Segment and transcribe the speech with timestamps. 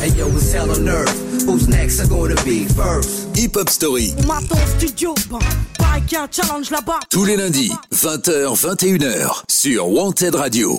[0.00, 1.42] Hey yo, it's hell on earth.
[1.44, 1.98] Who's next?
[1.98, 3.36] Are gonna be first?
[3.36, 4.14] Hip Hop Story.
[4.18, 5.38] On m'attend au studio, bah,
[5.80, 7.00] un challenge là-bas.
[7.10, 10.78] Tous les lundis, 20h, 21h, sur Wanted Radio.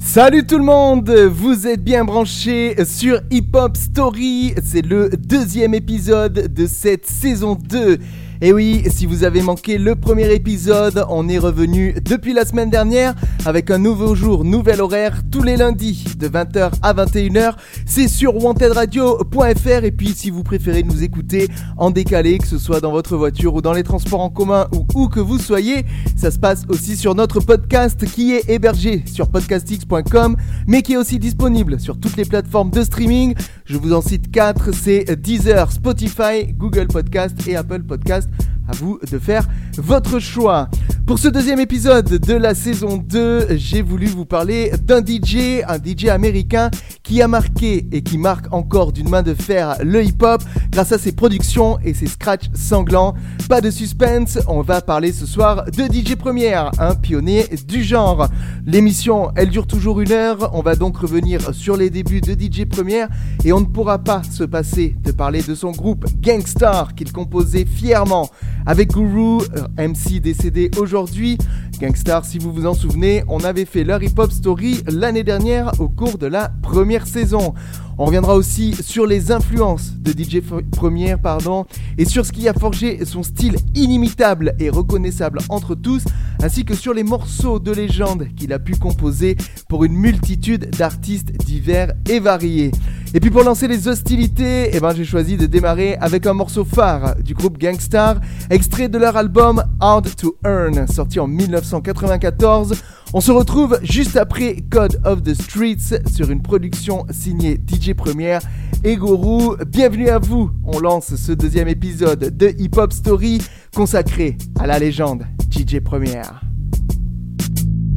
[0.00, 5.74] Salut tout le monde, vous êtes bien branchés sur Hip Hop Story, c'est le deuxième
[5.74, 7.98] épisode de cette saison 2.
[8.42, 12.68] Et oui, si vous avez manqué le premier épisode, on est revenu depuis la semaine
[12.68, 13.14] dernière
[13.46, 17.54] avec un nouveau jour, nouvel horaire tous les lundis de 20h à 21h.
[17.86, 22.80] C'est sur wantedradio.fr et puis si vous préférez nous écouter en décalé, que ce soit
[22.80, 26.30] dans votre voiture ou dans les transports en commun ou où que vous soyez, ça
[26.30, 31.18] se passe aussi sur notre podcast qui est hébergé sur podcastx.com mais qui est aussi
[31.18, 33.34] disponible sur toutes les plateformes de streaming.
[33.64, 38.28] Je vous en cite 4, c'est Deezer, Spotify, Google Podcast et Apple Podcast.
[38.68, 40.68] À vous de faire votre choix.
[41.06, 45.76] Pour ce deuxième épisode de la saison 2, j'ai voulu vous parler d'un DJ, un
[45.76, 46.68] DJ américain
[47.04, 50.98] qui a marqué et qui marque encore d'une main de fer le hip-hop grâce à
[50.98, 53.14] ses productions et ses scratchs sanglants.
[53.48, 58.28] Pas de suspense, on va parler ce soir de DJ Première, un pionnier du genre.
[58.66, 62.64] L'émission, elle dure toujours une heure, on va donc revenir sur les débuts de DJ
[62.64, 63.08] Première
[63.44, 67.64] et on ne pourra pas se passer de parler de son groupe Gangstar qu'il composait
[67.64, 68.28] fièrement
[68.66, 71.38] avec Guru, euh, MC décédé aujourd'hui.
[71.80, 75.88] Gangstar, si vous vous en souvenez, on avait fait leur hip-hop story l'année dernière au
[75.88, 77.54] cours de la première saison.
[77.98, 80.40] On reviendra aussi sur les influences de DJ
[80.72, 81.64] Première pardon,
[81.96, 86.04] et sur ce qui a forgé son style inimitable et reconnaissable entre tous,
[86.42, 89.36] ainsi que sur les morceaux de légende qu'il a pu composer
[89.68, 92.70] pour une multitude d'artistes divers et variés.
[93.14, 96.64] Et puis pour lancer les hostilités, eh ben j'ai choisi de démarrer avec un morceau
[96.64, 98.16] phare du groupe Gangstar,
[98.50, 102.74] extrait de leur album Hard to Earn, sorti en 1994.
[103.12, 108.42] On se retrouve juste après Code of the Streets sur une production signée DJ Première
[108.84, 109.56] et Gourou.
[109.66, 110.50] Bienvenue à vous.
[110.64, 113.40] On lance ce deuxième épisode de Hip Hop Story
[113.74, 116.42] consacré à la légende DJ Première.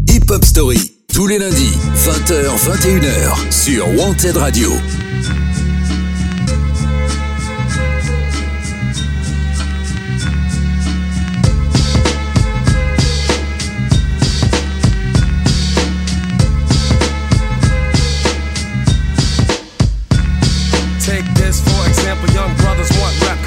[0.08, 4.70] Hip Hop Story, tous les lundis, 20h, 21h, sur Wanted Radio.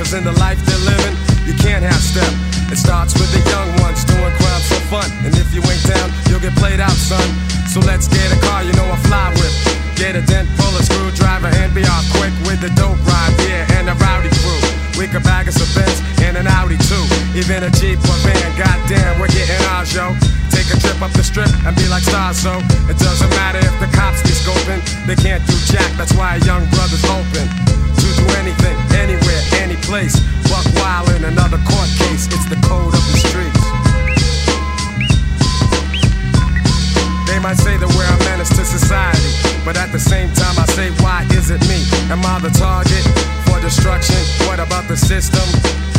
[0.02, 1.14] Cause in the life they're living,
[1.46, 2.26] you can't have step.
[2.74, 5.06] It starts with the young ones doing crimes for fun.
[5.22, 7.22] And if you ain't down, you'll get played out, son.
[7.70, 9.54] So let's get a car, you know I fly with.
[9.94, 13.78] Get a dent, pull a screwdriver, and be off quick with the dope ride, yeah,
[13.78, 14.62] and a rowdy crew.
[14.98, 17.06] We could bag us a Benz and an Audi too.
[17.38, 20.41] Even a Jeep or van, goddamn, we're getting ours, yo.
[20.72, 22.56] A trip up the strip and be like stars, so
[22.88, 24.80] it doesn't matter if the cops be scoping.
[25.06, 27.44] They can't do jack, that's why a young brother's open.
[28.00, 30.16] To do anything, anywhere, any place.
[30.48, 33.51] Buck wild in another court case, it's the code of the streets.
[37.42, 39.34] Might say that we're a menace to society,
[39.66, 41.82] but at the same time I say, why is it me?
[42.06, 43.02] Am I the target
[43.50, 44.22] for destruction?
[44.46, 45.42] What about the system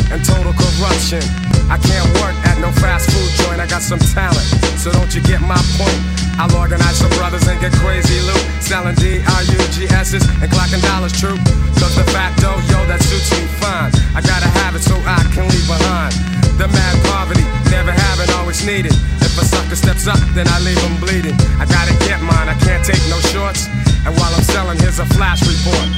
[0.08, 1.20] and total corruption?
[1.68, 4.48] I can't work at no fast food joint, I got some talent,
[4.80, 6.00] so don't you get my point?
[6.40, 11.36] I'll organize some brothers and get crazy loot, selling D-R-U-G-S's and clocking dollars true.
[11.76, 13.92] Cause the facto, yo, that suits me fine.
[14.16, 16.16] I gotta have it so I can leave behind.
[16.56, 18.96] The mad poverty, never having, always needed.
[20.34, 21.34] Then I leave him bleeding.
[21.62, 23.68] I gotta get mine, I can't take no shorts.
[24.04, 25.93] And while I'm selling, here's a flash report.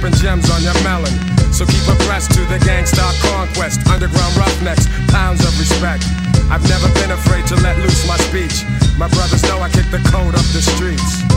[0.00, 1.12] Dropping gems on your melon.
[1.52, 3.86] So keep abreast to the gangsta conquest.
[3.88, 6.04] Underground roughnecks, pounds of respect.
[6.50, 8.64] I've never been afraid to let loose my speech.
[8.98, 11.29] My brothers know I kick the code up the streets.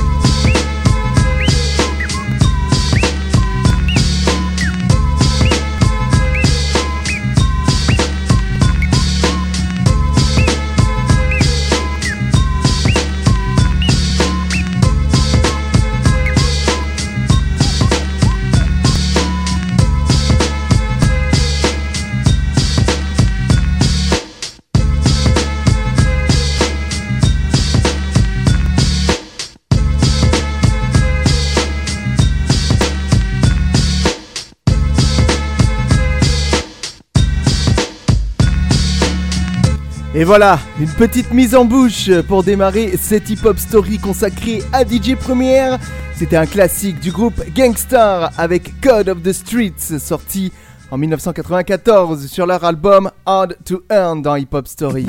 [40.23, 45.15] Et voilà, une petite mise en bouche pour démarrer cette hip-hop story consacrée à DJ
[45.19, 45.77] Première.
[46.15, 50.53] C'était un classique du groupe Gangstar avec Code of the Streets, sorti
[50.91, 55.07] en 1994 sur leur album Hard to Earn dans Hip Hop Story.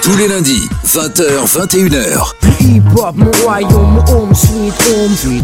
[0.00, 2.34] Tous les lundis, 20h, 21h.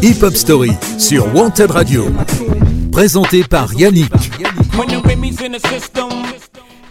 [0.01, 2.05] Hip Hop Story sur Wanted Radio.
[2.93, 4.13] Présenté par Yannick.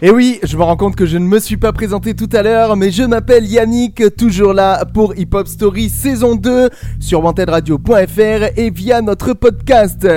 [0.04, 2.42] Et oui, je me rends compte que je ne me suis pas présenté tout à
[2.42, 8.58] l'heure, mais je m'appelle Yannick, toujours là pour Hip Hop Story saison 2 sur wantedradio.fr
[8.58, 10.08] et via notre podcast.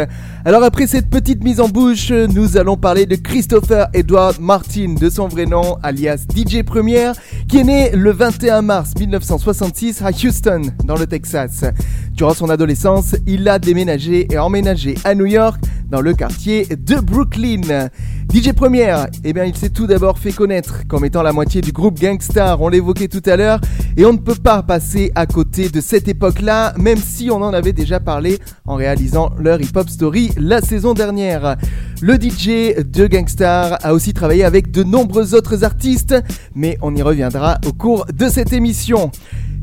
[0.44, 5.08] Alors après cette petite mise en bouche, nous allons parler de Christopher Edward Martin, de
[5.08, 7.14] son vrai nom, alias DJ Première,
[7.48, 11.64] qui est né le 21 mars 1966 à Houston, dans le Texas.
[12.12, 15.62] Durant son adolescence, il a déménagé et emménagé à New York,
[15.92, 17.90] dans le quartier de Brooklyn.
[18.34, 21.72] DJ Première, eh bien il s'est tout d'abord fait connaître comme étant la moitié du
[21.72, 23.60] groupe Gangstar, on l'évoquait tout à l'heure,
[23.98, 27.54] et on ne peut pas passer à côté de cette époque-là, même si on en
[27.54, 31.56] avait déjà parlé en réalisant leur hip-hop story la saison dernière.
[32.02, 36.16] Le DJ de Gangstar a aussi travaillé avec de nombreux autres artistes,
[36.54, 39.12] mais on y reviendra au cours de cette émission.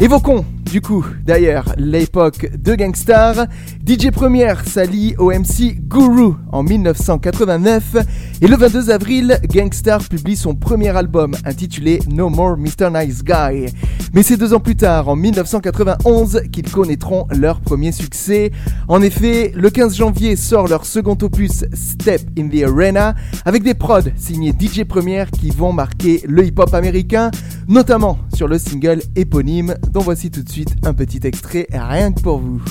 [0.00, 3.46] Évoquons du coup d'ailleurs l'époque de Gangstar.
[3.86, 7.96] DJ Première s'allie au MC Guru en 1989
[8.40, 12.90] et le 22 avril, Gangstar publie son premier album intitulé No More Mr.
[12.90, 13.66] Nice Guy.
[14.14, 18.50] Mais c'est deux ans plus tard, en 1991, qu'ils connaîtront leur premier succès.
[18.88, 23.14] En effet, le 15 janvier sort leur second opus Step in the Arena
[23.44, 27.30] avec des prods signés DJ Première qui vont marquer le hip-hop américain,
[27.68, 32.20] notamment sur le single éponyme dont voici tout de suite un petit extrait rien que
[32.20, 32.62] pour vous.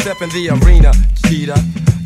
[0.00, 0.92] Step in the arena,
[1.26, 1.54] cheetah,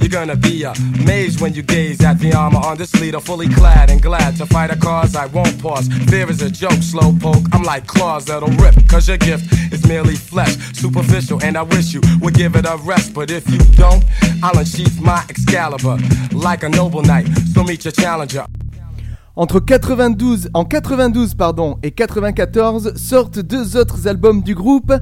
[0.05, 3.89] you're gonna be amazed when you gaze at the armor on this leader, fully clad
[3.89, 5.89] and glad to fight a cause I won't pause.
[6.11, 7.47] Fear is a joke, slow poke.
[7.53, 11.95] I'm like claws that'll rip, cause your gift is merely flesh, superficial, and I wish
[11.95, 13.15] you would give it a rest.
[13.15, 14.05] But if you don't,
[14.43, 15.97] I'll unsheath my Excalibur
[16.33, 17.27] like a noble knight.
[17.55, 18.45] So meet your challenger.
[19.37, 24.93] Entre 92, en 92 pardon, et 94 sortent deux autres albums du groupe.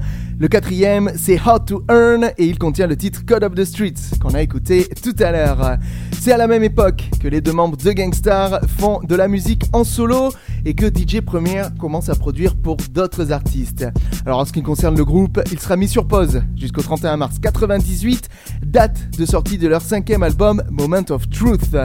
[0.42, 4.18] Le quatrième, c'est How to Earn et il contient le titre Code of the Streets
[4.20, 5.78] qu'on a écouté tout à l'heure.
[6.20, 9.62] C'est à la même époque que les deux membres de Gangstar font de la musique
[9.72, 10.32] en solo
[10.64, 13.86] et que DJ Premier commence à produire pour d'autres artistes.
[14.26, 17.38] Alors en ce qui concerne le groupe, il sera mis sur pause jusqu'au 31 mars
[17.40, 18.28] 98,
[18.66, 21.76] date de sortie de leur cinquième album Moment of Truth.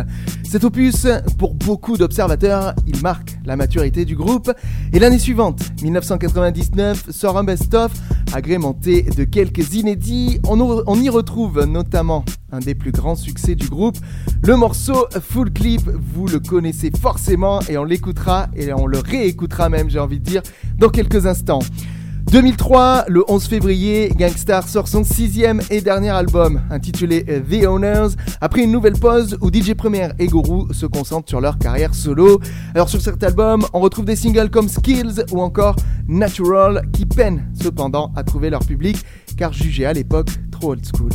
[0.44, 1.06] Cet opus,
[1.38, 4.52] pour beaucoup d'observateurs, il marque la maturité du groupe
[4.94, 7.92] et l'année suivante, 1999, sort un best-of
[8.48, 10.40] de quelques inédits.
[10.46, 12.24] On y retrouve notamment
[12.54, 13.98] un des plus grands succès du groupe.
[14.42, 15.82] Le morceau Full Clip,
[16.14, 20.24] vous le connaissez forcément et on l'écoutera et on le réécoutera même, j'ai envie de
[20.24, 20.42] dire,
[20.78, 21.60] dans quelques instants.
[22.32, 28.64] 2003, le 11 février, Gangstar sort son sixième et dernier album, intitulé The Owners, après
[28.64, 32.42] une nouvelle pause où DJ Premier et Guru se concentrent sur leur carrière solo.
[32.76, 37.46] Alors sur cet album, on retrouve des singles comme Skills ou encore Natural qui peinent
[37.62, 38.98] cependant à trouver leur public
[39.38, 41.12] car jugés à l'époque trop old school.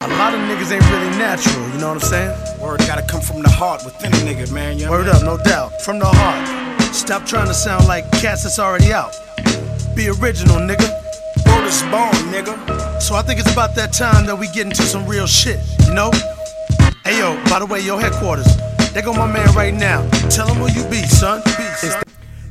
[0.00, 2.30] A lot of niggas ain't really natural, you know what I'm saying?
[2.60, 4.78] Word gotta come from the heart within a nigga, man.
[4.78, 5.82] You know Word up, no doubt.
[5.82, 6.71] From the heart.
[6.92, 9.12] Stop trying to sound like cats that's already out.
[9.96, 10.88] Be original, nigga.
[11.46, 11.82] Word is
[12.30, 13.00] nigga.
[13.00, 15.94] So I think it's about that time that we get into some real shit, you
[15.94, 16.10] know?
[17.04, 18.46] Hey yo, by the way, your headquarters.
[18.92, 20.06] There go my man right now.
[20.28, 21.40] Tell him who you be, son.
[21.40, 22.02] Be, son.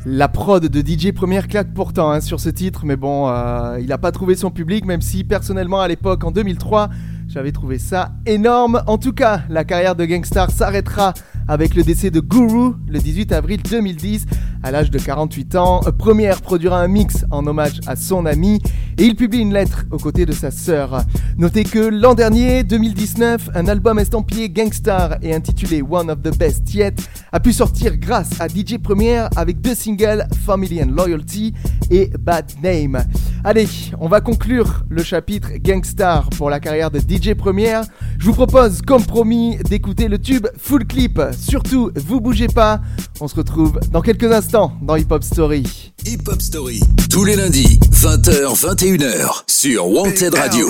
[0.07, 3.85] La prod de DJ Première claque pourtant hein, sur ce titre, mais bon, euh, il
[3.85, 6.89] n'a pas trouvé son public, même si personnellement à l'époque, en 2003,
[7.27, 8.81] j'avais trouvé ça énorme.
[8.87, 11.13] En tout cas, la carrière de Gangstar s'arrêtera
[11.51, 14.25] avec le décès de Guru le 18 avril 2010
[14.63, 15.81] à l'âge de 48 ans.
[15.97, 18.61] Première produira un mix en hommage à son ami
[18.97, 21.03] et il publie une lettre aux côtés de sa sœur.
[21.37, 26.73] Notez que l'an dernier, 2019, un album estampillé Gangstar et intitulé One of the Best
[26.73, 26.95] Yet
[27.33, 31.53] a pu sortir grâce à DJ Première avec deux singles Family and Loyalty
[31.89, 33.03] et Bad Name.
[33.43, 33.67] Allez,
[33.99, 37.83] on va conclure le chapitre Gangstar pour la carrière de DJ Première.
[38.19, 41.19] Je vous propose, comme promis, d'écouter le tube full clip.
[41.41, 42.79] Surtout, vous bougez pas.
[43.19, 45.91] On se retrouve dans quelques instants dans Hip Hop Story.
[46.05, 46.79] Hip Hop Story.
[47.09, 50.69] Tous les lundis, 20h, 21h, sur Wanted Radio.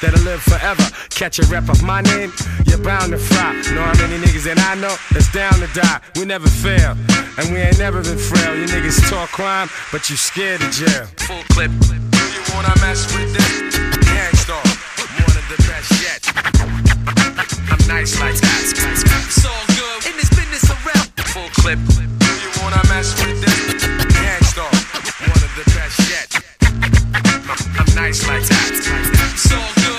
[0.00, 0.84] that'll live forever.
[1.10, 2.32] Catch a rep of my name,
[2.66, 3.52] you're bound to fry.
[3.74, 6.00] Know how many niggas that I know that's down to die.
[6.16, 6.96] We never fail,
[7.38, 8.54] and we ain't never been frail.
[8.56, 11.06] You niggas talk crime, but you scared of jail.
[11.26, 11.70] Full clip.
[11.70, 13.52] You wanna mess with this?
[14.06, 14.62] Gangstar,
[15.24, 16.20] one of the best yet.
[17.70, 18.60] I'm nice like that.
[18.62, 21.06] It's all good in this business rap.
[21.32, 21.78] Full clip.
[21.80, 23.84] You wanna mess with this?
[24.14, 24.70] Gangstar,
[25.26, 26.35] one of the best yet.
[27.24, 29.32] I'm nice like that.
[29.36, 29.75] So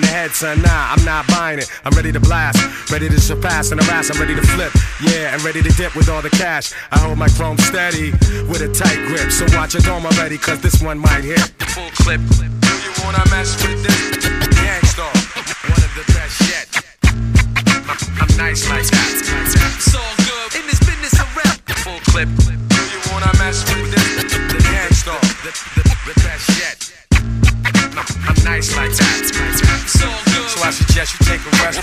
[0.00, 0.62] the head, son.
[0.62, 1.70] Nah, I'm not buying it.
[1.84, 2.90] I'm ready to blast.
[2.90, 4.10] Ready to surpass and harass.
[4.10, 4.72] I'm ready to flip.
[5.02, 6.72] Yeah, and ready to dip with all the cash.
[6.90, 8.12] I hold my chrome steady
[8.50, 9.30] with a tight grip.
[9.30, 11.40] So watch your dome already, cause this one might hit.
[11.74, 12.20] Full clip.
[12.28, 13.98] Do you wanna mess with this?
[14.58, 15.12] Gangstar,
[15.70, 16.68] one of the best yet.
[18.20, 19.08] I'm nice like that.
[19.78, 21.58] It's all good in this business of rap.
[21.84, 22.28] Full clip.
[22.36, 24.32] Do you wanna mess with this?
[24.52, 26.77] The gangstar, the, the, the best yet.
[27.98, 29.24] I'm, nice like that.
[29.86, 30.06] So,
[30.46, 31.78] so I suggest you take a rest.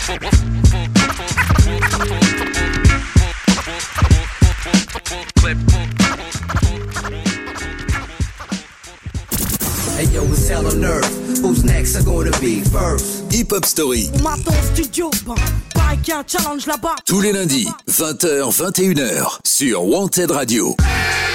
[9.95, 11.39] Hey yo, it's hell on earth.
[11.41, 11.95] Who's next?
[11.98, 13.31] Are gonna be first?
[13.34, 14.10] Hip Hop Story.
[14.74, 15.10] studio.
[15.25, 15.36] Ben,
[16.13, 16.95] un challenge là-bas.
[17.05, 20.75] Tous les lundis, 20h, 21h, sur Wanted Radio.
[20.79, 20.86] Hey,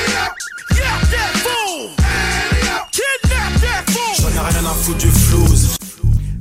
[0.09, 0.29] yeah,
[0.71, 1.20] yeah, yeah.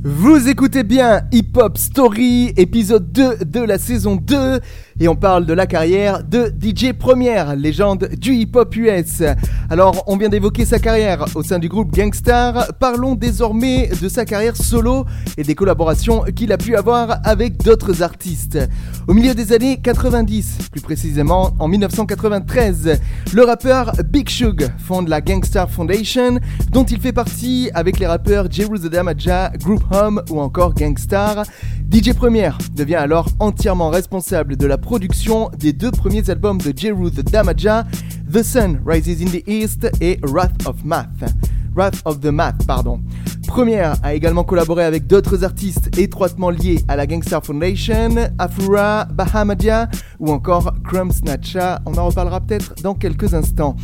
[0.04, 4.62] Vous écoutez bien Hip Hop Story, épisode 2 de la saison 2,
[5.00, 9.24] et on parle de la carrière de DJ Première, légende du hip hop US.
[9.70, 14.26] Alors, on vient d'évoquer sa carrière au sein du groupe Gangstar, parlons désormais de sa
[14.26, 15.06] carrière solo
[15.38, 18.60] et des collaborations qu'il a pu avoir avec d'autres artistes.
[19.08, 23.00] Au milieu des années 90, plus précisément en 1993,
[23.34, 26.40] le rappeur Big Shug fonde la Gangstar Foundation,
[26.72, 31.44] dont il fait partie avec les rappeurs Jeru the Damaja, Group Home ou encore Gangstar.
[31.92, 37.12] DJ Première devient alors entièrement responsable de la production des deux premiers albums de Jeru
[37.12, 37.86] the Damaja,
[38.34, 41.32] The Sun Rises in the East et Wrath of Math.
[41.76, 43.00] Wrath of the Math, pardon.
[43.46, 49.90] Première a également collaboré avec d'autres artistes étroitement liés à la Gangstar Foundation, Afura, Bahamadia
[50.20, 51.82] ou encore Crumb Snatcha.
[51.86, 53.76] On en reparlera peut-être dans quelques instants.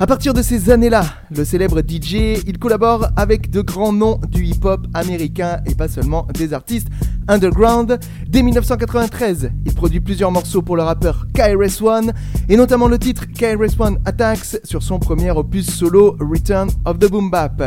[0.00, 4.44] À partir de ces années-là, le célèbre DJ, il collabore avec de grands noms du
[4.44, 6.88] hip-hop américain et pas seulement des artistes
[7.28, 7.98] Underground.
[8.28, 12.12] Dès 1993, il produit plusieurs morceaux pour le rappeur KRS-One
[12.48, 17.30] et notamment le titre KRS-One Attacks sur son premier opus solo Return of the Boom
[17.30, 17.62] Bap.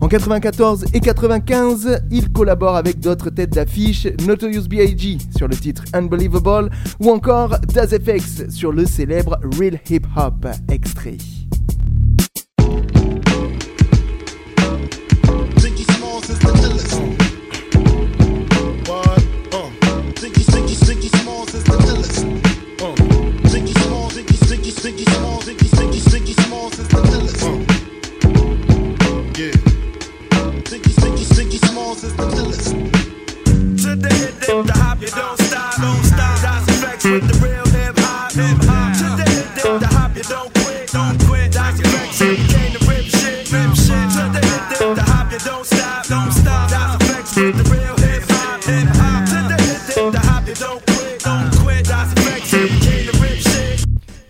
[0.00, 5.18] En 94 et 95, il collabore avec d'autres têtes d'affiche, Notorious B.I.G.
[5.36, 11.18] sur le titre Unbelievable ou encore Daz FX sur le célèbre Real Hip Hop extrait.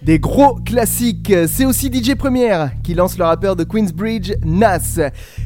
[0.02, 1.32] Des gros classiques.
[1.48, 5.00] C'est aussi DJ Première qui lance le rappeur de Queensbridge, Nas.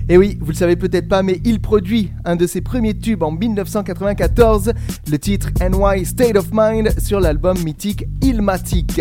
[0.08, 3.22] Et oui, vous le savez peut-être pas, mais il produit un de ses premiers tubes
[3.22, 4.72] en 1994,
[5.10, 9.00] le titre NY State of Mind sur l'album mythique Ilmatic.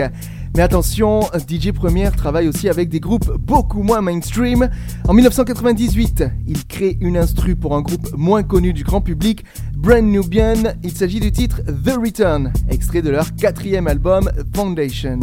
[0.53, 4.69] Mais attention, DJ Première travaille aussi avec des groupes beaucoup moins mainstream.
[5.07, 10.03] En 1998, il crée une instru pour un groupe moins connu du grand public, Brand
[10.03, 10.73] Nubian.
[10.83, 15.19] Il s'agit du titre The Return, extrait de leur quatrième album Foundation.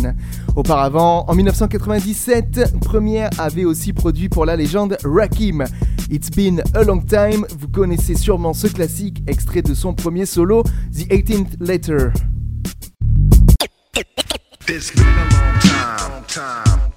[0.56, 5.64] Auparavant, en 1997, Première avait aussi produit pour la légende Rakim.
[6.10, 10.62] It's been a long time, vous connaissez sûrement ce classique, extrait de son premier solo,
[10.94, 12.12] The 18th Letter.
[14.70, 16.24] It's been a long time.
[16.24, 16.92] time.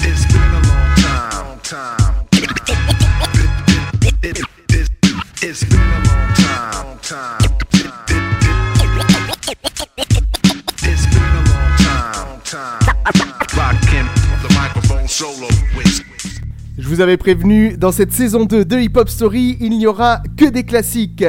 [0.00, 1.60] It's been a long time.
[1.62, 2.28] time.
[2.34, 2.44] It,
[4.22, 4.90] it, it,
[5.42, 6.98] it's been a long time.
[7.00, 7.40] time.
[10.82, 12.40] It's been a long time.
[12.42, 12.84] time.
[13.56, 14.08] Rockin'
[14.42, 15.89] the microphone solo with.
[16.80, 20.22] Je vous avais prévenu, dans cette saison 2 de Hip Hop Story, il n'y aura
[20.38, 21.22] que des classiques.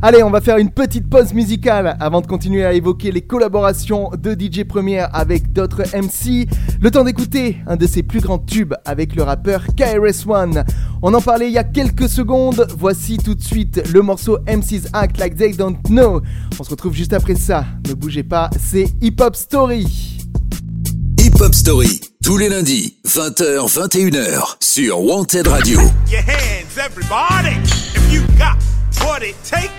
[0.00, 4.10] Allez, on va faire une petite pause musicale avant de continuer à évoquer les collaborations
[4.16, 6.46] de DJ Première avec d'autres MC.
[6.80, 10.62] Le temps d'écouter un de ses plus grands tubes avec le rappeur KRS-One.
[11.02, 14.86] On en parlait il y a quelques secondes, voici tout de suite le morceau MC's
[14.92, 16.22] Act Like They Don't Know.
[16.60, 20.18] On se retrouve juste après ça, ne bougez pas, c'est Hip Hop Story.
[21.18, 25.80] Hip Hop Story, tous les lundis, 20h, 21h, sur Wanted Radio.
[26.08, 27.56] your hands, everybody,
[27.94, 28.56] if you got
[29.04, 29.72] what it takes.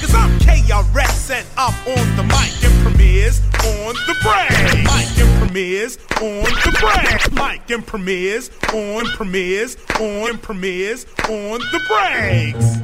[0.00, 4.84] Cause I'm KRS and I'm on the mic and premieres on the brand.
[4.84, 7.32] Mic and premieres on the brand.
[7.32, 12.80] Mic and premieres on premieres on premieres on the breaks.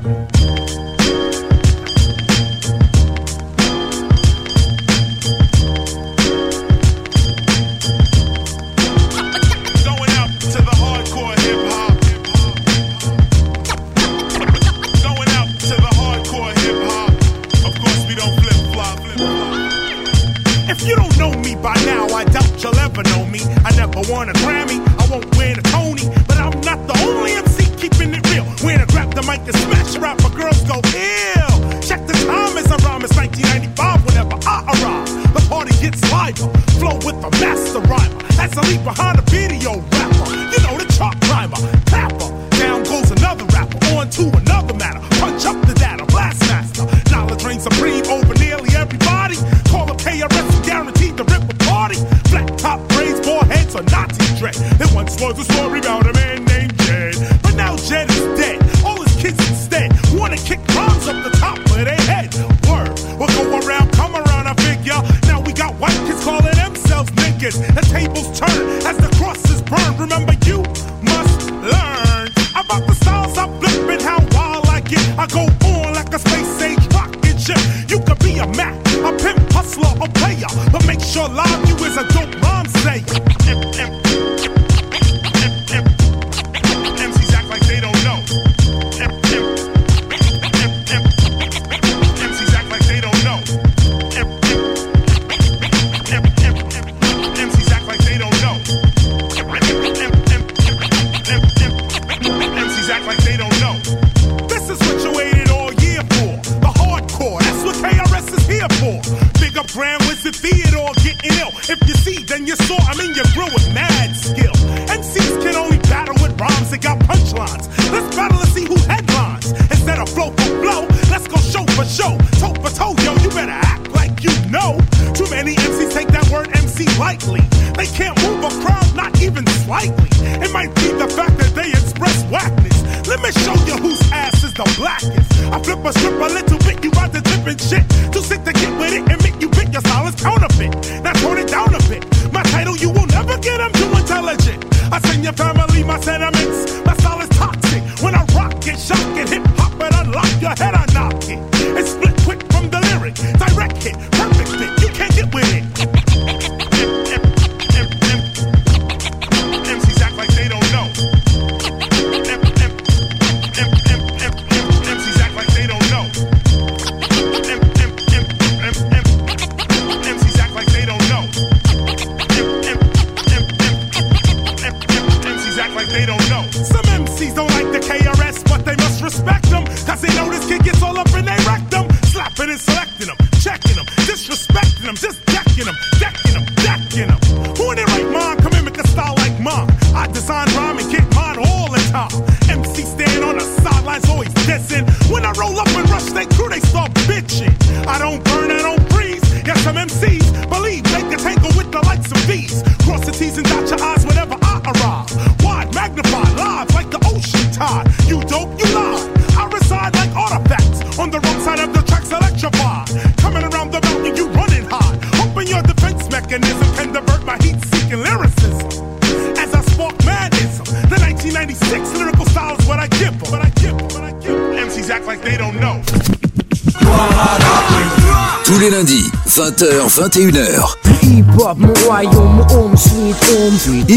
[21.67, 23.41] By now, I doubt you'll ever know me.
[23.65, 25.86] I never won a Grammy, I won't win a Tony,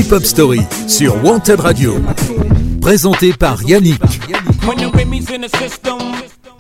[0.10, 0.16] home.
[0.16, 1.94] Hip Hop Story sur Wanted Radio.
[2.82, 4.02] Présenté par Yannick.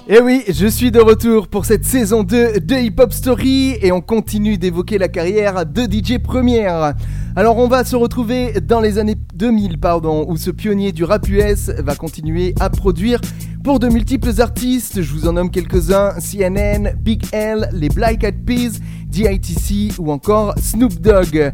[0.08, 3.78] Et Eh oui, je suis de retour pour cette saison 2 de Hip Hop Story
[3.82, 6.94] et on continue d'évoquer la carrière de DJ Première.
[7.36, 11.28] Alors on va se retrouver dans les années 2000 pardon, où ce pionnier du rap
[11.28, 13.20] US va continuer à produire
[13.64, 18.46] pour de multiples artistes, je vous en nomme quelques-uns, CNN, Big L, les Black Eyed
[18.46, 21.52] Peas, DITC ou encore Snoop Dogg.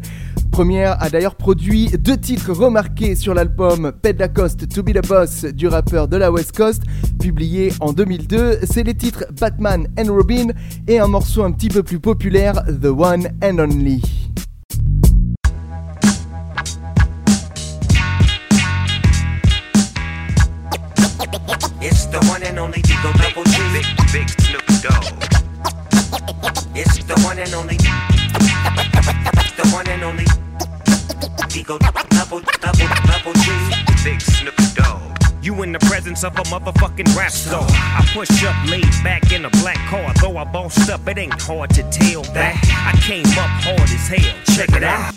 [0.50, 5.44] Première a d'ailleurs produit deux titres remarqués sur l'album Pet Lacoste To Be The Boss
[5.44, 6.82] du rappeur de la West Coast,
[7.20, 8.60] publié en 2002.
[8.62, 10.48] C'est les titres Batman and Robin
[10.88, 14.02] et un morceau un petit peu plus populaire, The One and Only.
[21.80, 23.58] It's the one and only Digo Double G.
[23.72, 25.04] Big, big Snoop Dogg.
[26.74, 27.76] It's the one and only.
[29.56, 30.24] The one and only.
[31.48, 33.50] Digo Double, Double, Double G.
[34.04, 35.00] Big Snoop Dogg.
[35.42, 37.64] You in the presence of a motherfucking rap star.
[37.66, 40.12] I push up, laid back in a black car.
[40.20, 42.54] Though I bossed up, it ain't hard to tell that.
[42.84, 44.34] I came up hard as hell.
[44.54, 45.14] Check it out.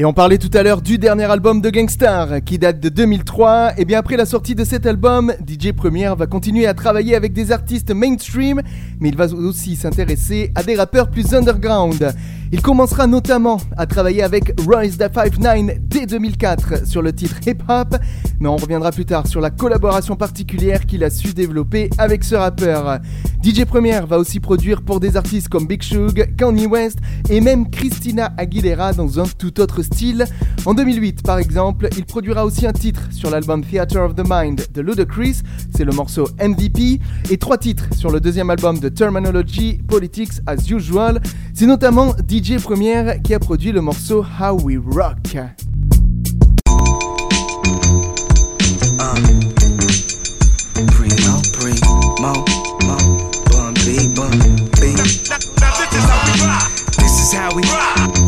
[0.00, 3.72] Et on parlait tout à l'heure du dernier album de Gangstar qui date de 2003.
[3.78, 7.32] Et bien après la sortie de cet album, DJ Première va continuer à travailler avec
[7.32, 8.62] des artistes mainstream,
[9.00, 12.14] mais il va aussi s'intéresser à des rappeurs plus underground.
[12.50, 17.58] Il commencera notamment à travailler avec Royce da 59 dès 2004 sur le titre Hip
[17.68, 17.94] Hop,
[18.40, 22.36] mais on reviendra plus tard sur la collaboration particulière qu'il a su développer avec ce
[22.36, 23.00] rappeur.
[23.42, 27.68] DJ Première va aussi produire pour des artistes comme Big Shug, Kanye West et même
[27.70, 30.24] Christina Aguilera dans un tout autre style.
[30.64, 34.66] En 2008 par exemple, il produira aussi un titre sur l'album Theater of the Mind
[34.72, 35.42] de Ludacris,
[35.76, 40.70] c'est le morceau MVP, et trois titres sur le deuxième album de Terminology, Politics as
[40.70, 41.20] Usual.
[41.52, 45.36] C'est notamment DJ Première qui a produit le morceau How We Rock.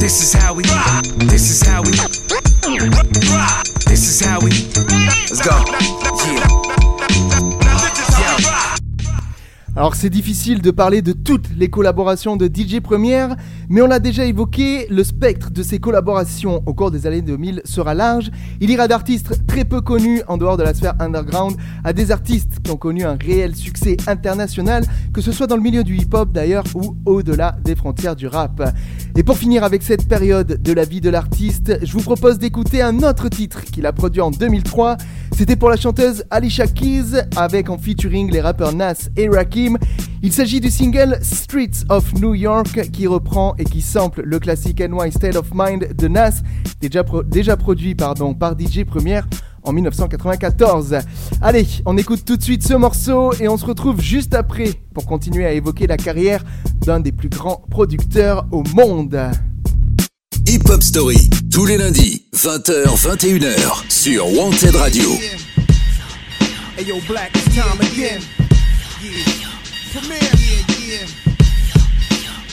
[0.01, 0.64] This is how we.
[1.29, 1.92] This is how we.
[3.87, 4.51] This is how we.
[5.29, 5.53] Let's go.
[8.18, 8.51] Yeah.
[9.77, 13.37] Alors c'est difficile de parler de toutes les collaborations de DJ Première,
[13.71, 17.63] mais on l'a déjà évoqué, le spectre de ces collaborations au cours des années 2000
[17.65, 18.33] sera large.
[18.61, 22.59] Il ira d'artistes très peu connus en dehors de la sphère underground à des artistes
[22.65, 26.33] qui ont connu un réel succès international, que ce soit dans le milieu du hip-hop
[26.33, 28.61] d'ailleurs ou au-delà des frontières du rap.
[29.17, 32.83] Et pour finir avec cette période de la vie de l'artiste, je vous propose d'écouter
[32.83, 34.97] un autre titre qu'il a produit en 2003.
[35.37, 39.79] C'était pour la chanteuse Alicia Keys avec en featuring les rappeurs Nas et Rakim.
[40.23, 44.81] Il s'agit du single Streets of New York qui reprend et qui sample le classique
[44.81, 46.40] NY State of Mind de Nas,
[46.81, 49.29] déjà, pro- déjà produit pardon, par DJ Première
[49.62, 50.96] en 1994.
[51.42, 55.05] Allez, on écoute tout de suite ce morceau et on se retrouve juste après pour
[55.07, 56.42] continuer à évoquer la carrière
[56.85, 59.18] d'un des plus grands producteurs au monde.
[60.46, 65.11] Hip Hop Story, tous les lundis, 20h, 21h, sur Wanted Radio.
[66.77, 68.20] Hey yo, black, it's time again.
[69.92, 70.20] Come here.
[70.23, 71.20] Yeah, yeah.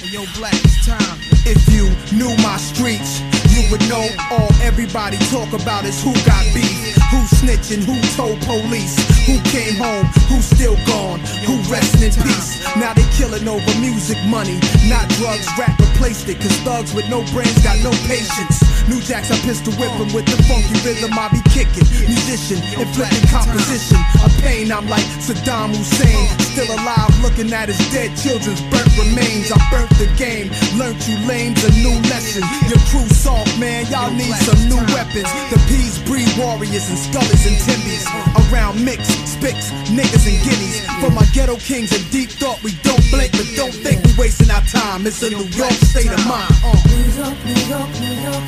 [0.08, 1.20] Hey, yo, Black, it's time.
[1.44, 3.20] If you knew my streets,
[3.52, 8.40] you would know all everybody talk about is who got beef, who snitching, who told
[8.44, 12.60] police, who came home, who still gone, who resting in peace.
[12.76, 15.48] Now they killing over music money, not drugs.
[15.58, 18.60] Rap replaced it, cause thugs with no brains got no patience.
[18.88, 21.88] New jacks, I pistol whipping with the funky rhythm I be kicking.
[22.08, 24.72] Musician, inflicting composition A pain.
[24.72, 29.52] I'm like Saddam Hussein, still alive, looking at his dead children's burnt remains.
[29.52, 32.44] I burnt the game, learned you lames a new lesson.
[32.68, 35.28] Your crew soft, man, y'all need some new weapons.
[35.52, 38.06] The P's breed warriors and scullies and timbies.
[38.50, 40.86] Around mix, spicks, niggas and guineas.
[41.02, 44.50] For my ghetto kings and deep thought, we don't blink, but don't think we wasting
[44.52, 45.06] our time.
[45.06, 46.52] It's a New York state of mind.
[46.66, 46.76] Uh.
[46.90, 48.44] New York, New York, New York,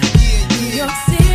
[0.60, 1.29] New York City.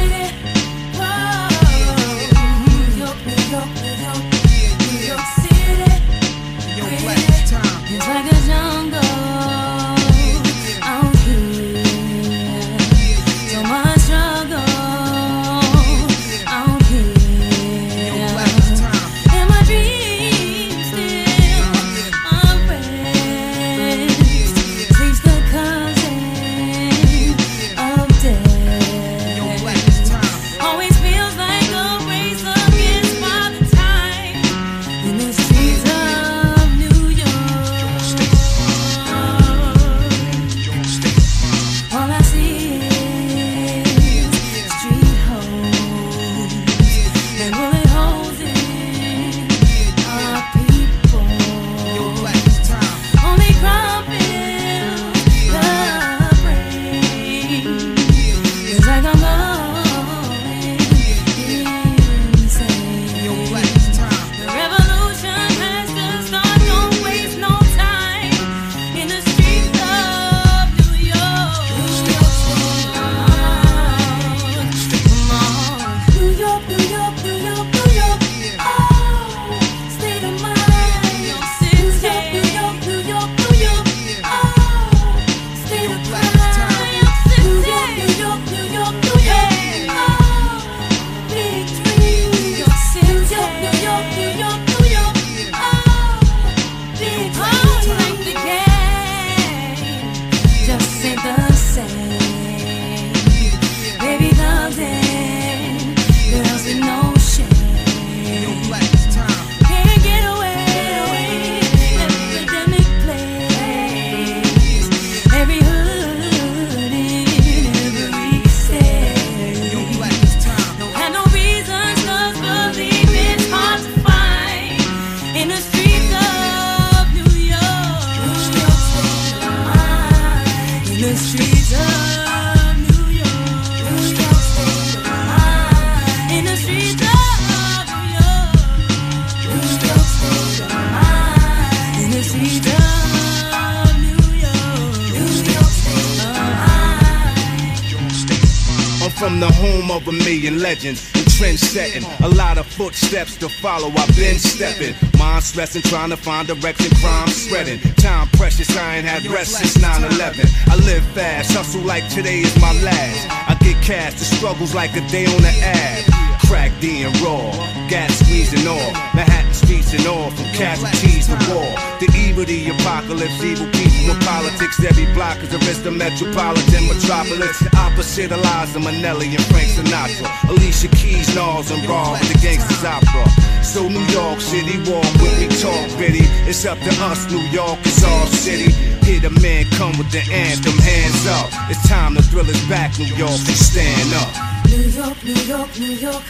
[153.14, 153.90] Footsteps to follow.
[153.90, 156.90] I've been stepping, mind stressing, trying to find direction.
[157.00, 158.76] Crime spreading, time precious.
[158.76, 160.46] I ain't had rest since 9/11.
[160.68, 163.50] I live fast, hustle like today is my last.
[163.50, 166.04] I get cash, the struggles like a day on the ad.
[166.46, 167.50] Crack D and raw,
[167.88, 171.68] gas squeezing all, Manhattan streets and all, from casualties to war.
[172.00, 174.82] The evil, the apocalypse, evil people in politics.
[174.84, 177.58] Every block is a Vista metropolitan metropolis.
[177.60, 180.28] The opposite of Liza Minnelli and Frank Sinatra.
[180.50, 183.26] Alicia Keys, Nas, and Raw with the gangsters opera.
[183.62, 186.26] So New York City, walk with me, talk bitty.
[186.48, 188.70] It's up to us, New York, it's our city.
[189.04, 191.48] Hear the man come with the anthem, hands up.
[191.70, 194.43] It's time to thrill is back, New York, you stand up.
[194.74, 196.22] New York, New York, New York,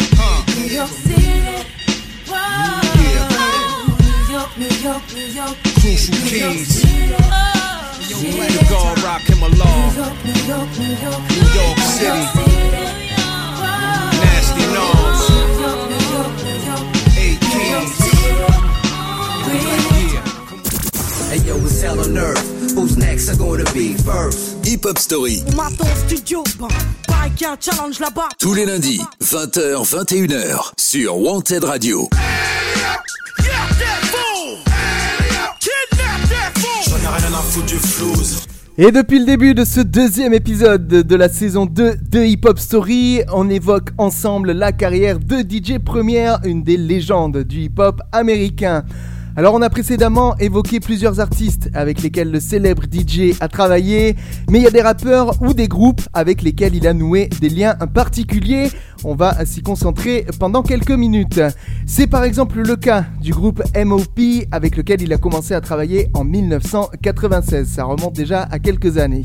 [0.54, 1.64] New York City.
[2.28, 2.84] Whoa.
[3.00, 3.08] New
[4.34, 6.68] York, New York, New York, Crucial New York keys.
[6.68, 7.16] City.
[8.04, 9.80] The God rock him along.
[9.80, 12.24] New York, New York, New York, New York City.
[14.20, 15.24] Nasty Nas.
[15.30, 16.84] New York, New York, New York,
[17.16, 17.96] Eight New York Kings.
[17.96, 18.44] City.
[21.30, 22.44] Hey yo, it's hell on earth.
[22.74, 24.64] Who's next are gonna be first?
[24.66, 26.68] Hip Hop Story, On m'attend au studio, ben,
[27.24, 28.28] un challenge là-bas.
[28.38, 32.08] tous les lundis, 20h, 21h, sur Wanted Radio.
[38.76, 42.58] Et depuis le début de ce deuxième épisode de la saison 2 de Hip Hop
[42.58, 48.02] Story, on évoque ensemble la carrière de DJ Première, une des légendes du hip hop
[48.12, 48.84] américain.
[49.36, 54.14] Alors on a précédemment évoqué plusieurs artistes avec lesquels le célèbre DJ a travaillé,
[54.48, 57.48] mais il y a des rappeurs ou des groupes avec lesquels il a noué des
[57.48, 58.70] liens particuliers.
[59.02, 61.40] On va s'y concentrer pendant quelques minutes.
[61.84, 64.20] C'est par exemple le cas du groupe MOP
[64.52, 67.66] avec lequel il a commencé à travailler en 1996.
[67.68, 69.24] Ça remonte déjà à quelques années.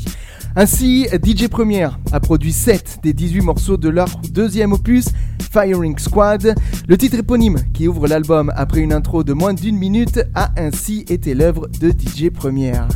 [0.56, 5.10] Ainsi, DJ Première a produit 7 des 18 morceaux de leur deuxième opus,
[5.51, 6.55] Firing Squad.
[6.88, 11.05] Le titre éponyme qui ouvre l'album après une intro de moins d'une minute a ainsi
[11.09, 12.88] été l'œuvre de DJ Première.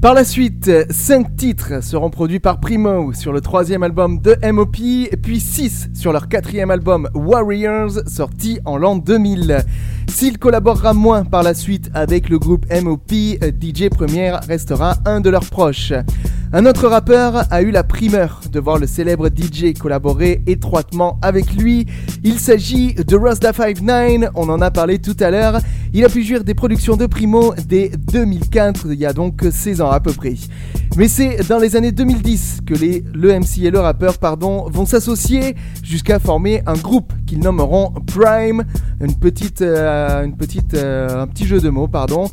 [0.00, 4.76] Par la suite, 5 titres seront produits par Primo sur le troisième album de MOP,
[5.20, 9.64] puis 6 sur leur quatrième album Warriors, sorti en l'an 2000.
[10.06, 15.30] S'il collaborera moins par la suite avec le groupe MOP, DJ Première restera un de
[15.30, 15.92] leurs proches.
[16.52, 21.52] Un autre rappeur a eu la primeur de voir le célèbre DJ collaborer étroitement avec
[21.54, 21.86] lui.
[22.24, 25.58] Il s'agit de Rasta 59, on en a parlé tout à l'heure.
[25.94, 29.80] Il a pu jouir des productions de Primo dès 2004, il y a donc 16
[29.80, 30.34] ans à peu près.
[30.98, 34.84] Mais c'est dans les années 2010 que les, le MC et le rappeur pardon, vont
[34.84, 38.64] s'associer jusqu'à former un groupe qu'ils nommeront Prime,
[39.00, 39.06] euh,
[39.62, 42.28] euh, un petit jeu de mots pardon,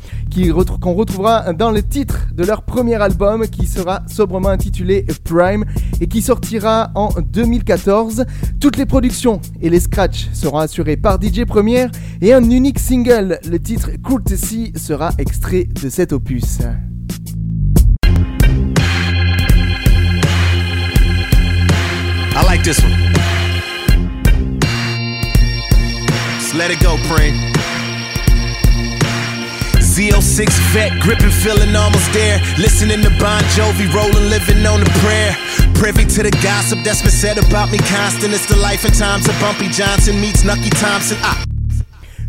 [0.80, 5.64] qu'on retrouvera dans le titre de leur premier album qui sera sobrement intitulé Prime
[6.00, 8.24] et qui sortira en 2014.
[8.58, 11.90] Toutes les productions et les scratchs seront assurés par DJ Première
[12.20, 16.58] et un unique single, le titre Courtesy, sera extrait de cet opus.
[22.34, 22.92] I like this one.
[26.38, 27.34] Just let it go, Pring.
[29.80, 32.38] Z06 vet, gripping, feeling almost there.
[32.58, 35.34] Listening to Bon Jovi, rolling, living on a prayer.
[35.74, 38.34] Privy to the gossip that's been said about me constant.
[38.34, 41.16] It's the life and times of Bumpy Johnson meets Nucky Thompson.
[41.22, 41.55] Ah.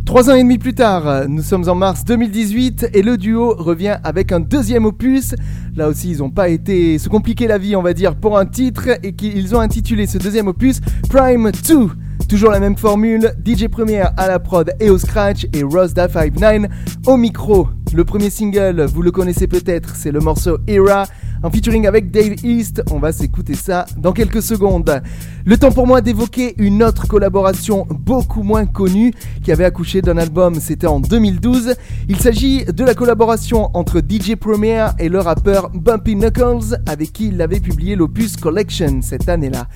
[0.08, 3.98] Trois ans et demi plus tard, nous sommes en mars 2018 et le duo revient
[4.06, 5.36] avec un deuxième opus.
[5.76, 8.46] Là aussi, ils n'ont pas été se compliquer la vie, on va dire, pour un
[8.46, 11.89] titre et qu'ils ont intitulé ce deuxième opus Prime 2.
[12.30, 16.72] Toujours la même formule, DJ Première à la prod et au scratch et Rosda 59
[17.06, 17.67] au micro.
[17.93, 21.04] Le premier single, vous le connaissez peut-être, c'est le morceau Era
[21.43, 22.84] en featuring avec Dave East.
[22.91, 25.02] On va s'écouter ça dans quelques secondes.
[25.45, 30.17] Le temps pour moi d'évoquer une autre collaboration beaucoup moins connue qui avait accouché d'un
[30.17, 31.76] album, c'était en 2012.
[32.10, 37.30] Il s'agit de la collaboration entre DJ Premier et le rappeur Bumpy Knuckles avec qui
[37.30, 39.67] il avait publié l'opus Collection cette année-là.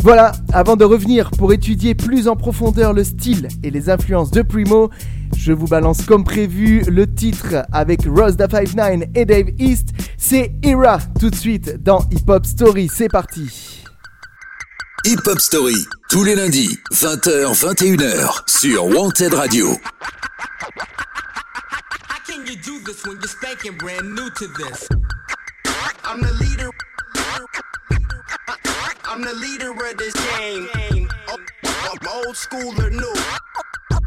[0.00, 4.42] Voilà, avant de revenir pour étudier plus en profondeur le style et les influences de
[4.42, 4.90] Primo,
[5.46, 10.98] je vous balance comme prévu le titre avec Rosda 59 et Dave East, c'est Era
[11.20, 13.84] tout de suite dans Hip Hop Story, c'est parti.
[15.04, 19.68] Hip Hop Story, tous les lundis, 20h, 21h, sur Wanted Radio.
[19.68, 19.78] How
[22.26, 24.88] can you do this when you're spanking brand new to this?
[26.04, 26.70] I'm the leader.
[29.08, 31.08] I'm the leader of this game.
[32.12, 33.14] Old school or new?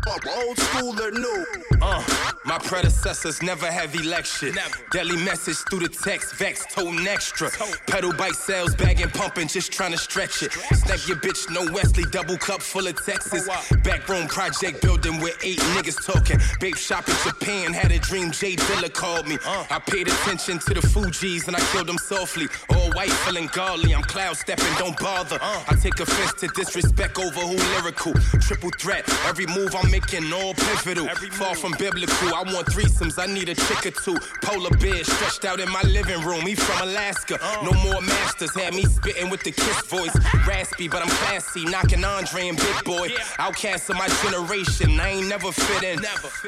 [0.09, 1.45] Old school or new?
[1.81, 2.03] Uh,
[2.43, 4.55] my predecessors never have election.
[4.91, 7.49] Deadly message through the text, vex, toting extra.
[7.85, 10.51] Pedal bike sales, bagging, pumping, just trying to stretch it.
[10.51, 13.47] Snap your bitch, no Wesley, double cup full of Texas.
[13.83, 16.39] Backroom project building with eight niggas talking.
[16.59, 19.37] Babe shop in Japan, had a dream, Jay Dilla called me.
[19.45, 22.47] I paid attention to the Fuji's and I killed them softly.
[22.75, 25.37] All white, feeling godly, I'm cloud stepping, don't bother.
[25.41, 28.13] I take offense to disrespect over who lyrical.
[28.41, 31.07] Triple threat, every move I'm making all pivotal.
[31.31, 34.17] Far from biblical, I want threesomes, I need a chick or two.
[34.41, 37.37] Polar bear stretched out in my living room, he from Alaska.
[37.41, 37.63] Uh.
[37.63, 40.15] No more masters, had me spitting with the kiss voice.
[40.47, 43.09] Raspy, but I'm classy, knocking Andre and Big Boy.
[43.37, 46.01] Outcast of my generation, I ain't never fit in.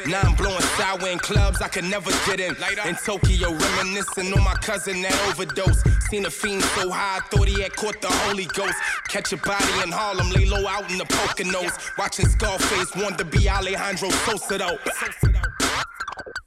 [0.10, 2.56] Now I'm blowing sour in clubs I could never get in.
[2.88, 5.84] In Tokyo, reminiscing on my cousin that overdose.
[6.10, 8.78] Seen a fiend so high, I thought he had caught the Holy Ghost.
[9.08, 11.98] Catch a body in Harlem, lay low out in the Poconos.
[11.98, 14.78] Watching Scarface, want to be Alejandro Sosa though.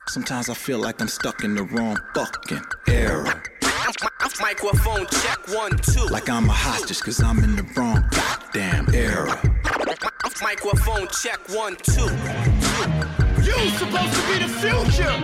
[0.08, 3.42] Sometimes I feel like I'm stuck in the wrong fucking era.
[4.40, 6.06] Microphone check one, two.
[6.06, 9.40] Like I'm a hostage cause I'm in the wrong goddamn era.
[10.42, 12.08] Microphone check one, two.
[13.42, 15.14] You supposed to be the future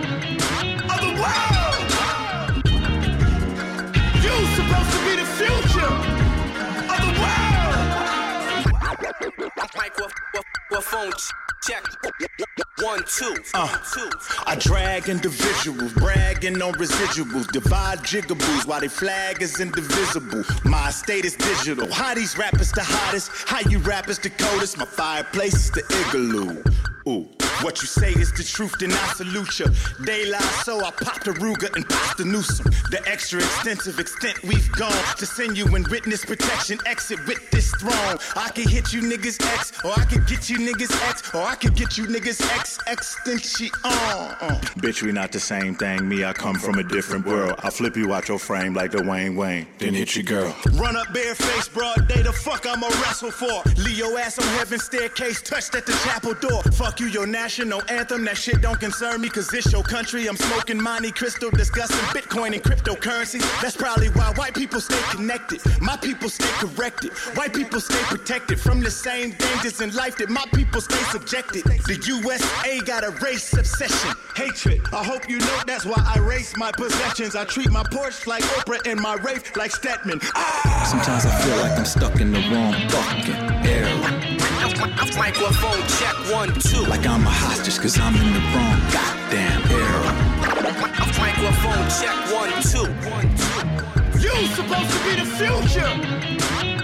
[0.89, 1.91] of the world.
[4.23, 5.93] You supposed to be the future
[6.91, 7.51] of the world.
[9.75, 11.11] Microphone
[11.63, 11.83] check.
[12.81, 13.35] One, two.
[13.53, 13.77] Uh,
[14.45, 20.43] I drag individuals, bragging on residuals, divide jigaboos while they flag is indivisible.
[20.65, 21.91] My state is digital.
[21.91, 23.31] How these rappers the hottest?
[23.45, 24.77] How you rappers the coldest?
[24.77, 26.63] My fireplace is the igloo.
[27.07, 27.40] Ooh.
[27.61, 29.67] What you say is the truth, then I salute ya.
[29.99, 32.65] They lie, so I pop the Ruger and pop the Newsome.
[32.89, 36.79] The extra extensive extent we've gone to send you in witness protection.
[36.87, 38.17] Exit with this throne.
[38.35, 41.53] I can hit you niggas X, or I can get you niggas X, or I
[41.53, 43.91] can get you niggas X extension on.
[44.41, 44.59] Uh.
[44.79, 46.09] Bitch, we not the same thing.
[46.09, 47.59] Me, I come from a different world.
[47.59, 50.55] I flip you out your frame like the Wayne Wayne, then hit your girl.
[50.73, 53.61] Run up bareface, broad day, the fuck I'ma wrestle for.
[53.77, 56.63] Leo ass on heaven's staircase, touched at the chapel door.
[56.73, 60.27] Fuck you, your national anthem, that shit don't concern me, cause it's your country.
[60.27, 63.41] I'm smoking Monte Crystal, discussing Bitcoin and cryptocurrency.
[63.61, 65.59] That's probably why white people stay connected.
[65.81, 67.11] My people stay corrected.
[67.35, 71.63] White people stay protected from the same dangers in life that my people stay subjected.
[71.63, 74.81] The USA got a race obsession, hatred.
[74.93, 77.35] I hope you know that's why I race my possessions.
[77.35, 80.19] I treat my Porsche like Oprah and my Wraith like Stedman.
[80.35, 80.87] Ah!
[80.89, 84.60] Sometimes I feel like I'm stuck in the wrong fucking era.
[84.81, 86.15] Microphone check.
[86.33, 86.81] One, two.
[86.89, 90.13] Like I'm a hostage cause I'm in the wrong goddamn era.
[91.19, 92.17] Microphone check.
[92.33, 92.89] One, two.
[93.09, 93.61] One, two.
[94.17, 95.91] You supposed to be the future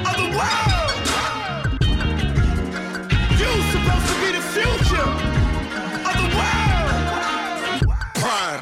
[0.06, 0.94] of the world.
[3.40, 5.10] You supposed to be the future
[6.06, 6.94] of the world.
[8.16, 8.62] Prime.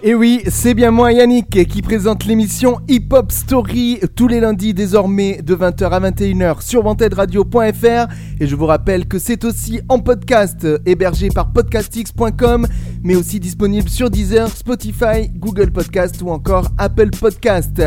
[0.00, 4.72] Et oui, c'est bien moi Yannick qui présente l'émission Hip Hop Story tous les lundis
[4.72, 8.06] désormais de 20h à 21h sur wantedradio.fr
[8.38, 12.68] et je vous rappelle que c'est aussi en podcast hébergé par podcastx.com
[13.02, 17.82] mais aussi disponible sur Deezer, Spotify, Google Podcast ou encore Apple Podcast.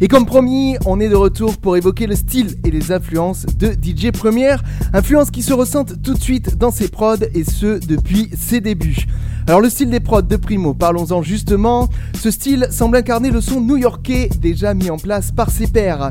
[0.00, 3.72] Et comme promis, on est de retour pour évoquer le style et les influences de
[3.72, 4.62] DJ Première,
[4.92, 9.06] influences qui se ressentent tout de suite dans ses prods et ce depuis ses débuts.
[9.48, 11.88] Alors le style des prods de Primo, parlons-en justement.
[12.18, 16.10] Ce style semble incarner le son new-yorkais déjà mis en place par ses pairs.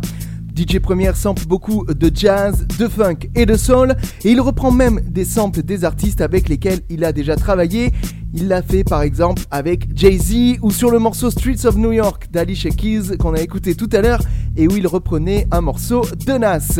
[0.55, 5.01] DJ Première sample beaucoup de jazz, de funk et de soul, et il reprend même
[5.01, 7.91] des samples des artistes avec lesquels il a déjà travaillé.
[8.33, 12.27] Il l'a fait par exemple avec Jay-Z ou sur le morceau Streets of New York
[12.31, 14.21] d'Alicia Keys qu'on a écouté tout à l'heure
[14.57, 16.79] et où il reprenait un morceau de Nas.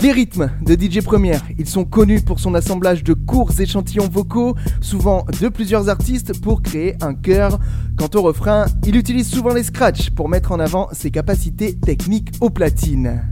[0.00, 4.54] Les rythmes de DJ Première, ils sont connus pour son assemblage de courts échantillons vocaux,
[4.80, 7.58] souvent de plusieurs artistes pour créer un chœur.
[7.98, 12.30] Quant au refrain, il utilise souvent les scratchs pour mettre en avant ses capacités techniques
[12.40, 13.28] aux platines.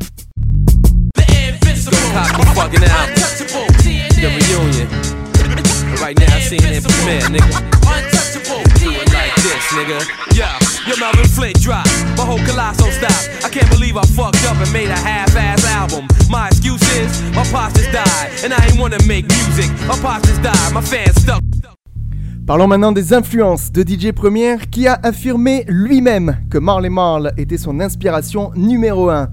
[9.37, 9.99] This, nigga.
[10.35, 10.59] Yeah,
[10.89, 11.87] your Melvin Flint drop.
[12.17, 13.13] My whole colossal stop.
[13.45, 16.09] I can't believe I fucked up and made a half-ass album.
[16.29, 19.71] My excuse is my pops died, and I ain't wanna make music.
[19.87, 21.43] My pops just died, my fans stuck.
[22.47, 27.59] Parlons maintenant des influences de DJ Première qui a affirmé lui-même que Marley Marl était
[27.59, 29.29] son inspiration numéro 1.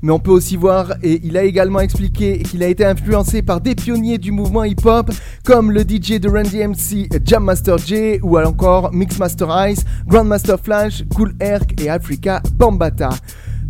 [0.00, 3.60] Mais on peut aussi voir, et il a également expliqué qu'il a été influencé par
[3.60, 5.10] des pionniers du mouvement hip-hop
[5.44, 11.04] comme le DJ de Randy MC, Jam Master J, ou encore Mixmaster Ice, Grandmaster Flash,
[11.14, 13.10] Cool Herc et Africa Bambata.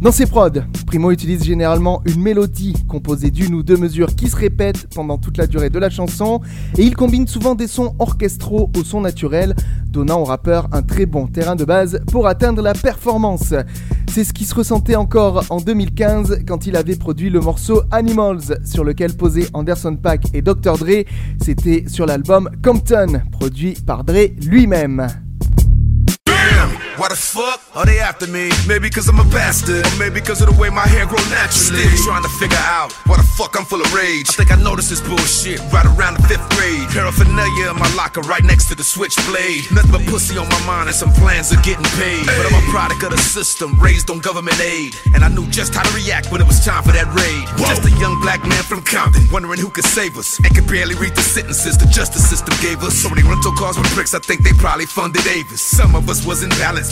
[0.00, 0.50] Dans ses prods,
[0.86, 5.38] Primo utilise généralement une mélodie composée d'une ou deux mesures qui se répètent pendant toute
[5.38, 6.40] la durée de la chanson
[6.76, 9.54] et il combine souvent des sons orchestraux au son naturel,
[9.86, 13.54] donnant au rappeur un très bon terrain de base pour atteindre la performance.
[14.10, 18.58] C'est ce qui se ressentait encore en 2015 quand il avait produit le morceau Animals
[18.64, 20.76] sur lequel posaient Anderson Paak et Dr.
[20.78, 21.04] Dre.
[21.40, 25.23] C'était sur l'album Compton, produit par Dre lui-même.
[26.96, 28.50] Why the fuck are they after me?
[28.68, 31.82] Maybe cause I'm a bastard, or maybe cause of the way my hair grow naturally.
[31.82, 34.30] Still trying to figure out why the fuck I'm full of rage.
[34.30, 36.86] I think I noticed this bullshit right around the fifth grade.
[36.94, 39.66] Paraphernalia in my locker right next to the switchblade.
[39.74, 42.26] Nothing but pussy on my mind and some plans of getting paid.
[42.30, 44.94] But I'm a product of the system, raised on government aid.
[45.14, 47.42] And I knew just how to react when it was time for that raid.
[47.58, 50.38] Just a young black man from Compton, wondering who could save us.
[50.38, 52.94] And could barely read the sentences the justice system gave us.
[52.94, 55.60] So many rental cars with bricks, I think they probably funded Avis.
[55.60, 56.83] Some of us was in balance,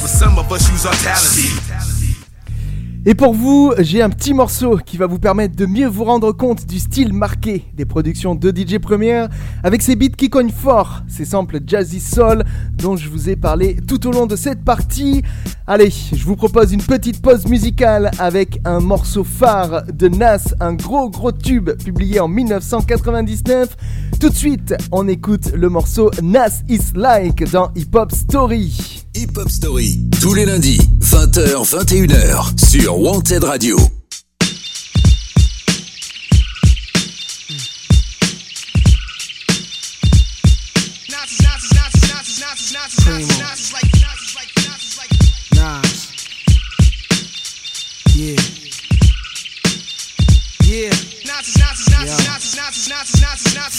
[3.04, 6.30] Et pour vous, j'ai un petit morceau qui va vous permettre de mieux vous rendre
[6.30, 9.28] compte du style marqué des productions de DJ Première
[9.64, 13.76] avec ses beats qui cognent fort, ces samples jazzy soul dont je vous ai parlé
[13.88, 15.22] tout au long de cette partie.
[15.66, 20.74] Allez, je vous propose une petite pause musicale avec un morceau phare de Nas, un
[20.74, 23.76] gros gros tube publié en 1999.
[24.20, 29.02] Tout de suite, on écoute le morceau Nas is Like dans Hip Hop Story.
[29.14, 33.76] Hip Hop Story, tous les lundis, 20h, 21h, sur Wanted Radio.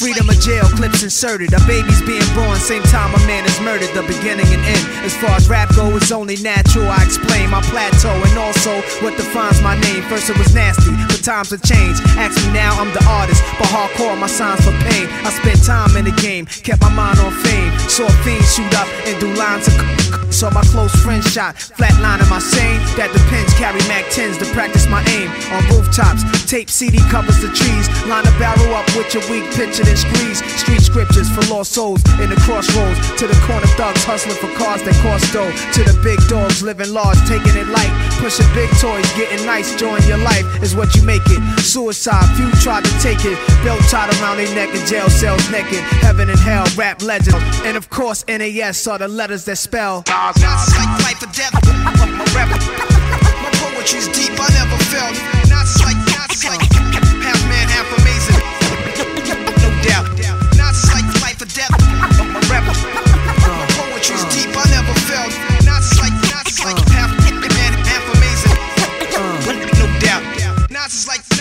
[0.03, 1.53] Freedom of jail, clips inserted.
[1.53, 2.02] A baby's
[2.35, 3.89] born, same time a man is murdered.
[3.93, 4.85] The beginning and end.
[5.05, 6.89] As far as rap go, it's only natural.
[6.89, 10.03] I explain my plateau and also what defines my name.
[10.09, 12.01] First it was nasty, but times have changed.
[12.17, 15.07] Ask me now, I'm the artist, but hardcore my signs for pain.
[15.25, 17.71] I spent time in the game, kept my mind on fame.
[17.89, 20.22] Saw fiends shoot up and do lines of.
[20.33, 22.81] Saw my close friend shot, flatlining my sane.
[22.97, 25.29] That depends, carry Mac 10s to practice my aim.
[25.53, 27.85] On rooftops, tape CD covers the trees.
[28.09, 30.41] Line a barrel up with your weak picture and squeeze.
[30.57, 32.97] Street scriptures for lost souls in the crossroads.
[33.21, 35.53] To the corner thugs hustling for cars that cost dough.
[35.77, 37.93] To the big dogs living large, taking it light.
[38.17, 41.41] Pushing big toys, getting nice, join your life is what you make it.
[41.61, 43.37] Suicide, few tried to take it.
[43.61, 45.85] Belt tied around their neck in jail cells naked.
[46.01, 47.37] Heaven and hell, rap legends.
[47.69, 50.01] And of course, NAS are the letters that spell.
[50.31, 51.51] Nazis like life or death.
[51.99, 54.31] My rap, my poetry's deep.
[54.39, 55.19] I never felt.
[55.49, 56.02] Nazis like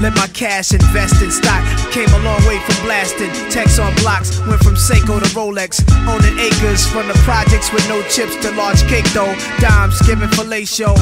[0.00, 1.62] Let my cash invest in stock.
[1.92, 3.30] Came a long way from blasting.
[3.50, 5.80] Text on blocks, went from Seiko to Rolex.
[6.08, 9.32] Owning acres from the projects with no chips to large cake though.
[9.60, 10.94] Dimes giving fellatio.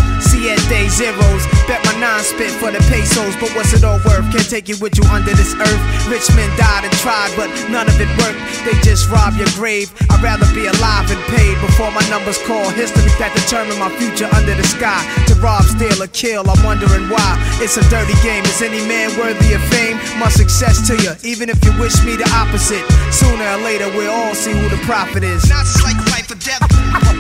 [0.68, 1.44] Day zeros.
[1.66, 3.34] Bet my nine spit for the pesos.
[3.40, 4.26] But what's it all worth?
[4.32, 5.82] Can't take it with you under this earth.
[6.10, 8.40] Rich men died and tried, but none of it worked.
[8.64, 9.92] They just rob your grave.
[10.10, 14.28] I'd rather be alive and paid before my numbers call history that determine my future
[14.34, 15.00] under the sky.
[15.30, 17.38] To rob, steal, or kill, I'm wondering why.
[17.62, 18.44] It's a dirty game.
[18.44, 19.96] Is any man worthy of fame?
[20.18, 22.84] My success to you, even if you wish me the opposite.
[23.12, 25.48] Sooner or later, we'll all see who the prophet is.
[25.48, 26.62] Nazis like life or death.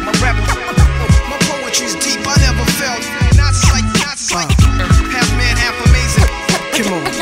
[0.02, 0.36] My rap,
[1.28, 2.20] my poetry's deep.
[2.26, 3.02] I never felt.
[3.36, 4.86] Nazis like Nazis like uh.
[5.10, 6.28] half man, half amazing.
[6.72, 7.21] Come on.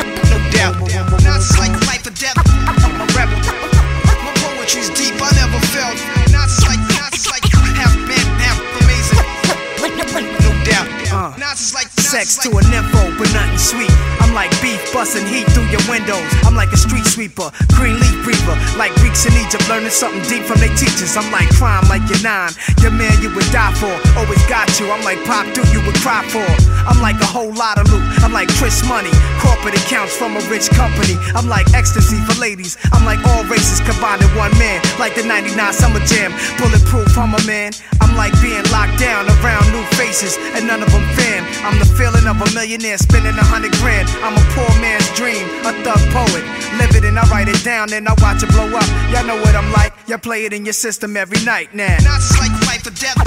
[12.11, 13.91] Sex to a nympho, but nothing sweet.
[14.19, 16.27] I'm like beef busting heat through your windows.
[16.43, 18.59] I'm like a street sweeper, green leaf breather.
[18.75, 21.15] Like Greeks in Egypt, learning something deep from their teachers.
[21.15, 22.51] I'm like crime, like your nine.
[22.83, 24.91] Your man you would die for, always got you.
[24.91, 26.43] I'm like pop dude you would cry for.
[26.83, 28.03] I'm like a whole lot of loot.
[28.27, 31.15] I'm like Chris Money, corporate accounts from a rich company.
[31.31, 32.75] I'm like ecstasy for ladies.
[32.91, 34.83] I'm like all races combined in one man.
[34.99, 37.71] Like the 99 Summer Jam, bulletproof, I'm a man.
[38.03, 41.47] I'm like being locked down around new faces, and none of them fan.
[41.63, 44.09] I'm the feeling of a millionaire spending a hundred grand.
[44.25, 46.41] I'm a poor man's dream, a thug poet.
[46.81, 48.89] Live it and I write it down, and I watch it blow up.
[49.13, 49.93] Y'all know what I'm like.
[50.09, 51.93] Y'all play it in your system every night now.
[52.41, 53.21] Like life or death.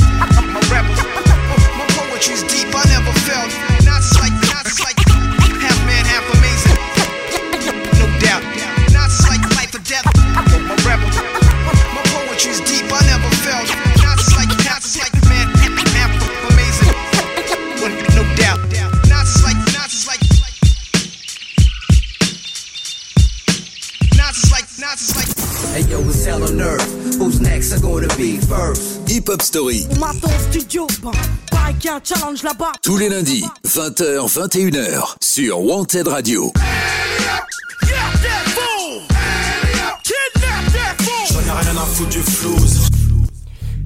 [0.51, 0.83] My rap,
[1.79, 2.75] my poetry's deep.
[2.75, 3.51] I never felt.
[3.87, 4.99] Nazis like Nazis like
[5.63, 6.79] half man, half amazing.
[7.95, 8.43] No doubt.
[8.91, 10.07] Nazis like life or death.
[10.67, 10.99] My rap,
[11.95, 12.91] my poetry's deep.
[12.91, 13.84] I never felt.
[26.27, 27.19] On earth.
[27.19, 29.07] Who's next are gonna be first?
[29.07, 30.87] Hip Hop Story, Maton studio,
[31.53, 32.73] un challenge là-bas.
[32.83, 36.51] tous les lundis, 20h, 21h, sur Wanted Radio.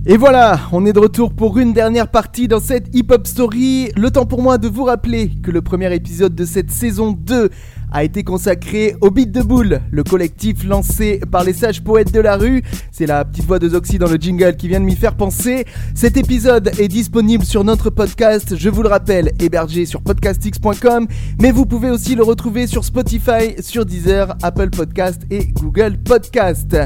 [0.07, 3.91] Et voilà, on est de retour pour une dernière partie dans cette hip-hop story.
[3.97, 7.51] Le temps pour moi de vous rappeler que le premier épisode de cette saison 2
[7.93, 12.20] a été consacré au Beat de Boule, le collectif lancé par les sages poètes de
[12.20, 12.62] la rue.
[12.93, 15.64] C'est la petite voix de Zoxy dans le jingle qui vient de m'y faire penser.
[15.95, 21.07] Cet épisode est disponible sur notre podcast, je vous le rappelle, hébergé sur podcastx.com,
[21.41, 26.76] mais vous pouvez aussi le retrouver sur Spotify, sur Deezer, Apple Podcast et Google Podcast.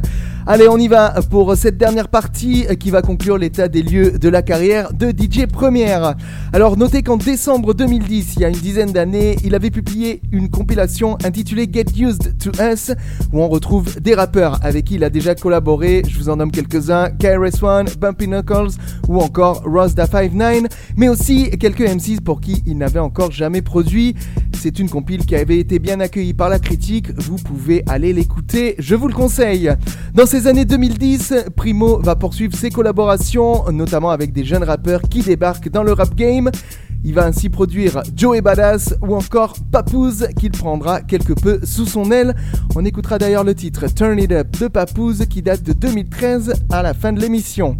[0.45, 4.29] Allez, on y va pour cette dernière partie qui va conclure l'état des lieux de
[4.29, 6.17] la carrière de DJ Première.
[6.53, 10.51] Alors, notez qu'en décembre 2010, il y a une dizaine d'années, il avait publié une
[10.51, 10.92] compilation
[11.25, 12.93] intitulée Get Used to Us,
[13.33, 16.03] où on retrouve des rappeurs avec qui il a déjà collaboré.
[16.07, 18.77] Je vous en nomme quelques-uns KRS-One, Bumpy Knuckles
[19.09, 20.65] ou encore Ross Da 59,
[20.97, 24.15] mais aussi quelques MCs pour qui il n'avait encore jamais produit.
[24.53, 27.09] C'est une compile qui avait été bien accueillie par la critique.
[27.17, 29.71] Vous pouvez aller l'écouter, je vous le conseille.
[30.15, 35.23] Dans ces années 2010, Primo va poursuivre ses collaborations, notamment avec des jeunes rappeurs qui
[35.23, 36.51] débarquent dans le rap game.
[37.05, 42.11] Il va ainsi produire Joey Badass ou encore Papoose qu'il prendra quelque peu sous son
[42.13, 42.37] aile.
[42.77, 46.83] On écoutera d'ailleurs le titre Turn It Up de Papoose qui date de 2013 à
[46.83, 47.77] la fin de l'émission.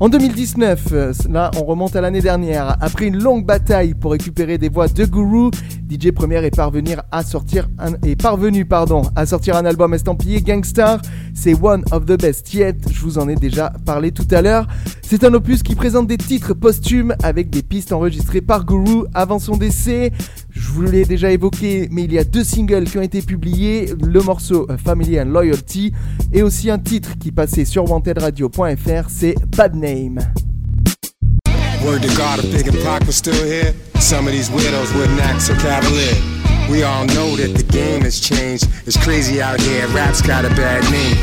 [0.00, 4.56] En 2019, euh, là on remonte à l'année dernière, après une longue bataille pour récupérer
[4.56, 5.50] des voix de Guru,
[5.90, 10.40] DJ Premier est parvenu à sortir un, est parvenu pardon, à sortir un album estampillé
[10.40, 11.00] Gangstar.
[11.34, 14.68] C'est One of the Best Yet, je vous en ai déjà parlé tout à l'heure.
[15.02, 19.40] C'est un opus qui présente des titres posthumes avec des pistes enregistrées par Guru avant
[19.40, 20.12] son décès.
[20.60, 23.92] Je vous l'ai déjà évoqué, mais il y a deux singles qui ont été publiés,
[24.00, 25.92] le morceau Family and Loyalty
[26.32, 30.18] et aussi un titre qui passait sur wantedradio.fr, c'est Bad Name.
[31.84, 35.20] Word to God, if Big and Pac was still here, some of these weirdos wouldn't
[35.20, 36.16] act so cavalier.
[36.68, 38.66] We all know that the game has changed.
[38.84, 41.16] It's crazy out here, rap's got a bad name.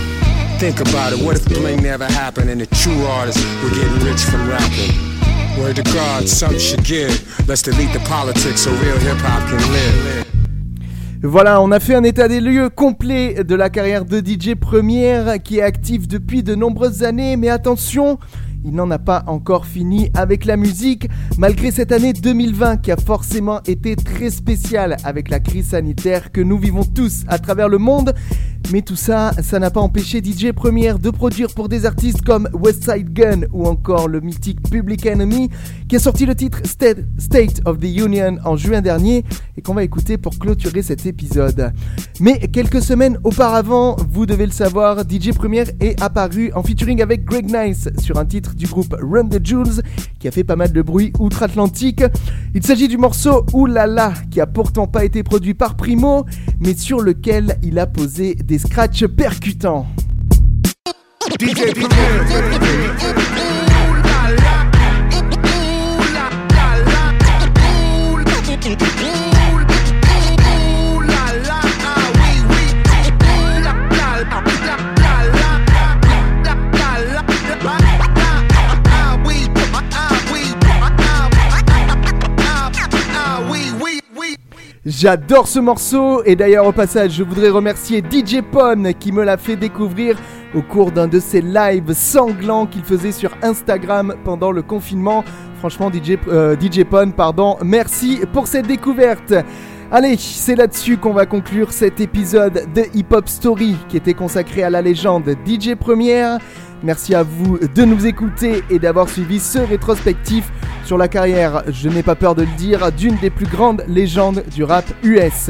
[0.59, 4.21] Think about it, what if bling never happened and the true artists were getting rich
[4.21, 5.24] from rapping?
[11.23, 15.41] Voilà, on a fait un état des lieux complet de la carrière de DJ Première
[15.41, 18.19] qui est active depuis de nombreuses années, mais attention,
[18.65, 22.97] il n'en a pas encore fini avec la musique, malgré cette année 2020 qui a
[22.97, 27.77] forcément été très spéciale avec la crise sanitaire que nous vivons tous à travers le
[27.77, 28.13] monde.
[28.71, 32.49] Mais tout ça, ça n'a pas empêché DJ Première de produire pour des artistes comme
[32.53, 35.49] Westside Gun ou encore le mythique Public Enemy
[35.87, 39.23] qui a sorti le titre State, of the Union en juin dernier
[39.55, 41.73] et qu'on va écouter pour clôturer cet épisode.
[42.19, 47.23] Mais quelques semaines auparavant, vous devez le savoir, DJ Première est apparu en featuring avec
[47.23, 49.83] Greg Nice sur un titre du groupe Run the Jewels
[50.19, 52.03] qui a fait pas mal de bruit outre-Atlantique.
[52.55, 56.25] Il s'agit du morceau Oulala qui a pourtant pas été produit par Primo
[56.59, 59.87] mais sur lequel il a posé des scratchs percutants.
[61.39, 61.73] DJ
[84.85, 89.35] J'adore ce morceau et d'ailleurs au passage je voudrais remercier DJ Pon qui me l'a
[89.35, 90.15] fait découvrir
[90.53, 95.23] au cours d'un de ses lives sanglants qu'il faisait sur Instagram pendant le confinement.
[95.57, 99.33] Franchement DJ, euh, DJ Pon, pardon, merci pour cette découverte.
[99.91, 104.61] Allez, c'est là-dessus qu'on va conclure cet épisode de Hip Hop Story qui était consacré
[104.61, 106.37] à la légende DJ Première.
[106.85, 110.51] Merci à vous de nous écouter et d'avoir suivi ce rétrospectif
[110.85, 114.43] sur la carrière, je n'ai pas peur de le dire, d'une des plus grandes légendes
[114.53, 115.49] du rap US.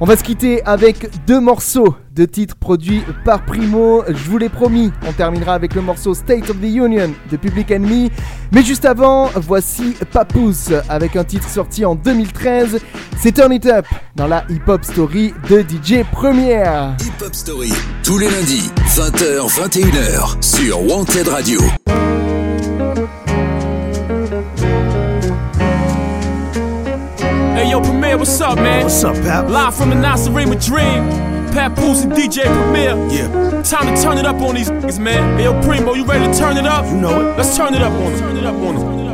[0.00, 4.02] On va se quitter avec deux morceaux de titres produits par Primo.
[4.08, 7.70] Je vous l'ai promis, on terminera avec le morceau State of the Union de Public
[7.70, 8.10] Enemy.
[8.52, 12.80] Mais juste avant, voici Papoose avec un titre sorti en 2013.
[13.20, 13.86] C'est Turn It Up
[14.16, 16.96] dans la Hip Hop Story de DJ Première.
[17.00, 17.72] Hip Hop Story,
[18.02, 21.60] tous les lundis, 20h, 21h, sur Wanted Radio.
[28.14, 28.82] Premier, what's up, man?
[28.84, 29.48] What's up, Pap?
[29.48, 31.08] Live from the Nasarima Dream.
[31.52, 32.94] Pat Poose and DJ Premier.
[33.08, 33.62] Yeah.
[33.62, 35.36] Time to turn it up on these niggas, man.
[35.36, 36.86] Hey yo, Primo, you ready to turn it up?
[36.86, 37.36] You know it.
[37.36, 38.20] Let's turn it up on them.
[38.20, 39.13] Turn it up on them.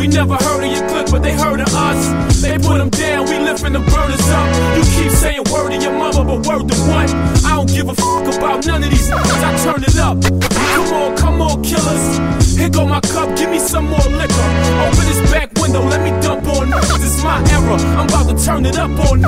[0.00, 2.40] We never heard of your clique, but they heard of us.
[2.40, 4.48] They put them down, we lifting the burners up.
[4.78, 7.12] You keep saying word to your mother, but word to what?
[7.44, 9.44] I don't give a fuck about none of these niggas.
[9.44, 10.16] I turn it up.
[10.24, 12.16] Come on, come on, killers.
[12.56, 14.48] Here go my cup, give me some more liquor.
[14.88, 17.04] Open this back window, let me dump on this.
[17.04, 17.76] It's my era.
[18.00, 19.20] I'm about to turn it up on.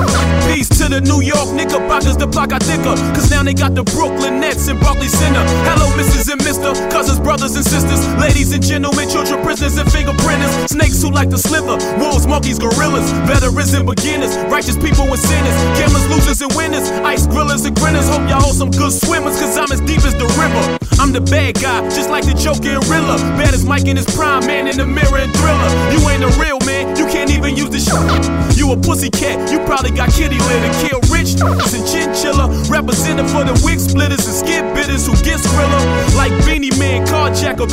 [0.49, 2.93] Peace to the the New York Knickerbockers, the block I thicker.
[3.17, 5.41] Cause now they got the Brooklyn Nets and Barclays Center.
[5.65, 6.29] Hello, Mrs.
[6.31, 6.69] and Mr.
[6.91, 10.62] Cousins, brothers and sisters, ladies and gentlemen, children, prisoners, and fingerprinters.
[10.67, 15.55] Snakes who like to slither, wolves, monkeys, gorillas, veterans and beginners, righteous people and sinners,
[15.77, 18.07] gamblers, losers, and winners, ice grillers and grinners.
[18.07, 20.82] Hope y'all hold some good swimmers, cause I'm as deep as the river.
[20.99, 23.17] I'm the bad guy, just like the Joker and Rilla.
[23.37, 25.69] Bad as Mike in his prime, man in the mirror and thriller.
[25.91, 28.57] You ain't a real man, you can't even use the shit.
[28.57, 30.71] You a pussy cat, you probably got kitty litter.
[30.85, 32.47] Kill rich and chinchilla.
[32.69, 35.79] Representing for the wig splitters and skid bitters who get skrilla.
[36.15, 37.67] Like Beanie Man, carjacker.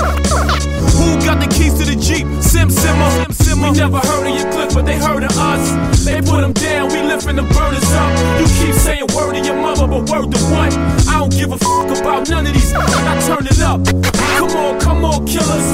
[0.97, 2.27] Who got the keys to the Jeep?
[2.43, 3.11] Sim Simmer.
[3.11, 3.50] Sim Simmer.
[3.61, 6.05] We never heard of your clip, but they heard of us.
[6.05, 8.13] They put them down, we lifting the burners up.
[8.41, 10.73] You keep saying word to your mother, but word to what?
[11.09, 12.73] I don't give a fuck about none of these.
[12.75, 14.20] I turn it up.
[14.41, 15.69] Come on, come on, killers.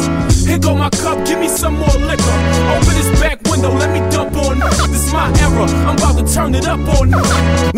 [0.44, 2.36] Here go my cup, give me some more liquor.
[2.74, 4.58] Open this back window, let me dump on.
[4.90, 7.10] This my era, I'm about to turn it up on.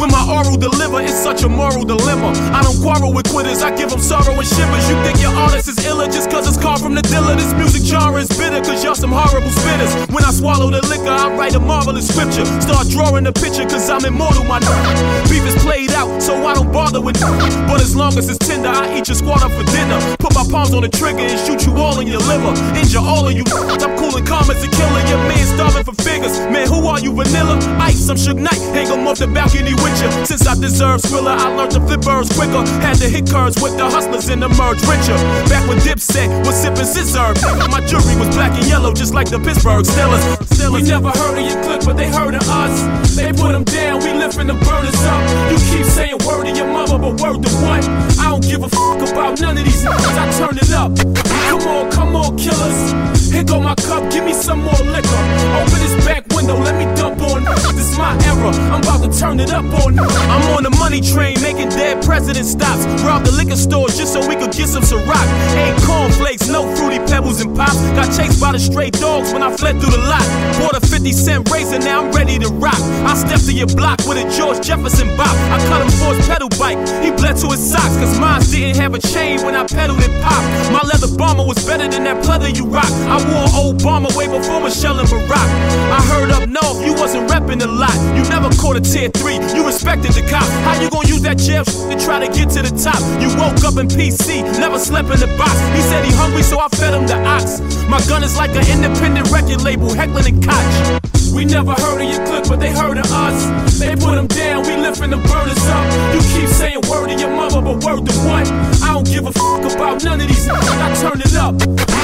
[0.00, 2.32] When my oral deliver, it's such a moral dilemma.
[2.56, 4.88] I don't quarrel with quitters, I give them sorrow and shivers.
[4.88, 7.36] You think your artist is iller just cause it's carved from the dealer.
[7.36, 9.92] This music genre is bitter cause y'all some horrible spitters.
[10.12, 12.44] When I swallow the liquor, I write a marvelous scripture.
[12.60, 15.28] Start drawing a picture cause I'm immortal, my nigga.
[15.28, 17.68] Beef is played out, so I don't bother with it.
[17.68, 20.00] But as long as it's tender, I eat your squad up for dinner.
[20.18, 22.52] Put my palms on the trigger and shoot you all in your liver.
[22.78, 23.44] Injure all of you.
[23.48, 25.02] I'm cool and calm as a killer.
[25.08, 26.38] Your man starving for figures.
[26.52, 27.56] Man, who are you, vanilla?
[27.80, 28.60] Ice, I'm Suge Knight.
[28.74, 30.10] Hang 'em off the balcony with you.
[30.26, 32.62] Since I deserve Skrilla, I learned to flip birds quicker.
[32.80, 35.16] Had to hit curves with the hustlers and emerge richer.
[35.48, 37.34] Back when Dipset was sipping scissor.
[37.70, 40.24] My jury was black and yellow, just like the Pittsburgh Steelers.
[40.70, 43.16] We never heard of your clip, but they heard of us.
[43.16, 45.22] They put them down, we lifting the burners up.
[45.50, 47.82] You keep saying word to your mother, but word to what?
[48.20, 49.84] I don't give a fuck about none of these.
[49.86, 50.96] I turn it up.
[50.96, 53.17] Come on, come on, killers.
[53.30, 55.22] Here go my cup, give me some more liquor.
[55.60, 57.44] Open this back window, let me dump on.
[57.76, 59.98] This my era, I'm about to turn it up on.
[59.98, 62.86] I'm on the money train, making dead president stops.
[63.04, 65.26] Rob the liquor store just so we could get some Ciroc.
[65.58, 67.78] Eight cornflakes, no fruity pebbles and pops.
[67.98, 70.24] Got chased by the stray dogs when I fled through the lot.
[70.58, 72.80] Bought a 50 cent razor, now I'm ready to rock.
[73.04, 75.34] I stepped to your block with a George Jefferson bop.
[75.52, 76.78] I cut him for his pedal bike.
[77.04, 80.12] He bled to his socks, cause mine didn't have a chain when I pedaled it
[80.22, 80.42] pop.
[80.72, 82.90] My leather bomber was better than that pleather you rock.
[83.10, 85.48] I wore Obama way before Michelle and Barack.
[85.90, 87.94] I heard up north, you wasn't repping a lot.
[88.16, 90.46] You never caught a tier three, you respected the cop.
[90.64, 93.00] How you gonna use that jail to try to get to the top?
[93.20, 95.54] You woke up in PC, never slept in the box.
[95.74, 97.60] He said he hungry, so I fed him the ox.
[97.88, 101.17] My gun is like an independent record label, heckling and Koch.
[101.34, 103.78] We never heard of your clip, but they heard of us.
[103.78, 105.86] They put them down, we lifting the burners up.
[106.14, 108.48] You keep saying word to your mother, but word to what?
[108.82, 110.48] I don't give a fuck about none of these.
[110.48, 111.58] I turn it up.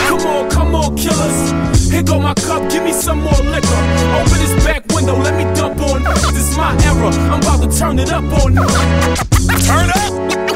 [0.08, 1.50] Come on, come on, killers.
[1.90, 3.82] Here go my cup, give me some more liquor.
[4.18, 6.02] Open this back window, let me dump on.
[6.32, 8.54] This is my era, I'm about to turn it up on.
[8.54, 10.12] Turn up.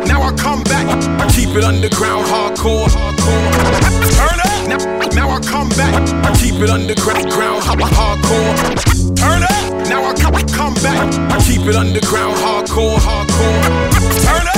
[0.07, 0.87] Now I come back.
[1.21, 2.87] I keep it underground, hardcore.
[2.89, 4.17] hardcore.
[4.17, 4.38] Turn.
[4.69, 5.95] Now, I come back.
[6.25, 9.17] I keep it underground, ground, ha- hardcore.
[9.17, 9.89] Turn up.
[9.89, 11.15] Now I come, back.
[11.33, 14.25] I keep it underground, hardcore, hardcore.
[14.25, 14.49] Turn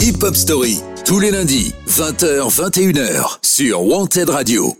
[0.00, 4.77] Hip Hop Story, tous les lundis, 20h, 21h, sur Wanted Radio.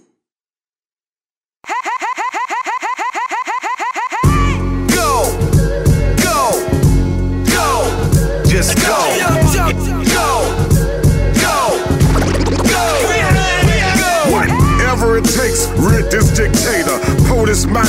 [8.59, 8.98] Just go,
[17.49, 17.81] POTUS my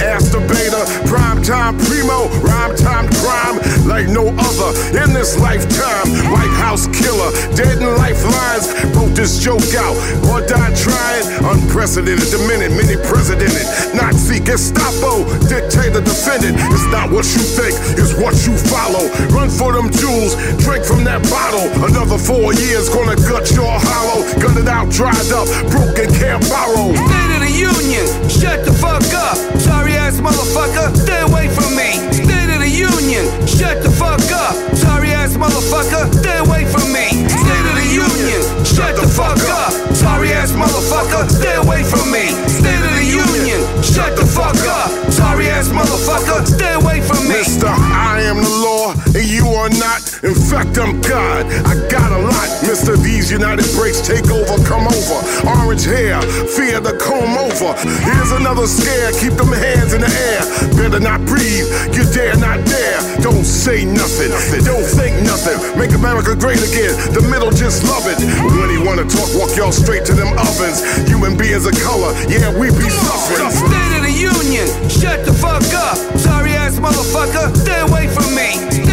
[0.00, 0.80] ask beta.
[1.04, 6.08] Prime time primo, rhyme time crime like no other in this lifetime.
[6.32, 8.72] White House killer, dead in lifelines.
[8.96, 9.92] Wrote this joke out
[10.32, 11.24] or died trying.
[11.52, 13.68] Unprecedented, minute, many presidented.
[13.92, 16.56] Nazi, Gestapo, dictator, defendant.
[16.72, 19.04] It's not what you think, it's what you follow.
[19.36, 20.32] Run for them jewels,
[20.64, 21.68] drink from that bottle.
[21.84, 24.24] Another four years gonna gut your hollow.
[24.40, 27.27] Gun it out, dried up, broken, can't borrow.
[27.58, 29.34] Union, shut the fuck up.
[29.58, 31.98] Sorry ass motherfucker, stay away from me.
[32.14, 34.54] State of the Union, shut the fuck up.
[34.78, 37.26] Sorry ass motherfucker, stay away from me.
[37.26, 39.74] State of the Union, shut the fuck up.
[39.90, 42.30] Sorry ass motherfucker, stay away from me.
[42.46, 44.90] State of the Union, shut the fuck up.
[45.10, 47.42] Sorry ass motherfucker, stay away from me.
[47.42, 50.02] Mister, I am the law, and you are not.
[50.22, 51.46] In fact, I'm God.
[51.64, 52.48] I got a lot.
[52.66, 55.18] Mister, these United breaks take over, come over.
[55.48, 56.20] Orange hair,
[56.52, 57.72] fear the comb over.
[58.04, 60.42] Here's another scare, keep them hands in the air.
[60.76, 63.00] Better not breathe, you dare not dare.
[63.22, 64.30] Don't say nothing,
[64.64, 65.56] don't think nothing.
[65.78, 66.94] Make America great again.
[67.14, 68.18] The middle just love it.
[68.58, 70.82] When he wanna talk, walk y'all straight to them ovens.
[71.08, 72.12] Human beings of color.
[72.28, 73.50] Yeah, we be suffering.
[73.50, 75.96] State of the Union, shut the fuck up.
[76.18, 78.87] Sorry ass motherfucker, stay away from me.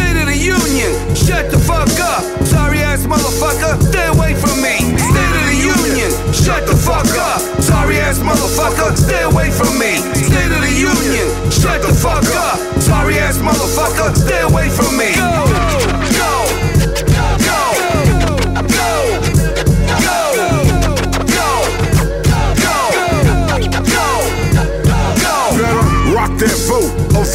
[0.46, 2.22] Union, shut the fuck up.
[2.46, 4.78] Sorry ass motherfucker, stay away from me.
[4.94, 7.40] State of the Union, shut the fuck up.
[7.60, 9.98] Sorry ass motherfucker, stay away from me.
[10.14, 12.58] State of the Union, shut the fuck up.
[12.80, 15.16] Sorry ass motherfucker, stay away from me.
[15.16, 15.95] Go,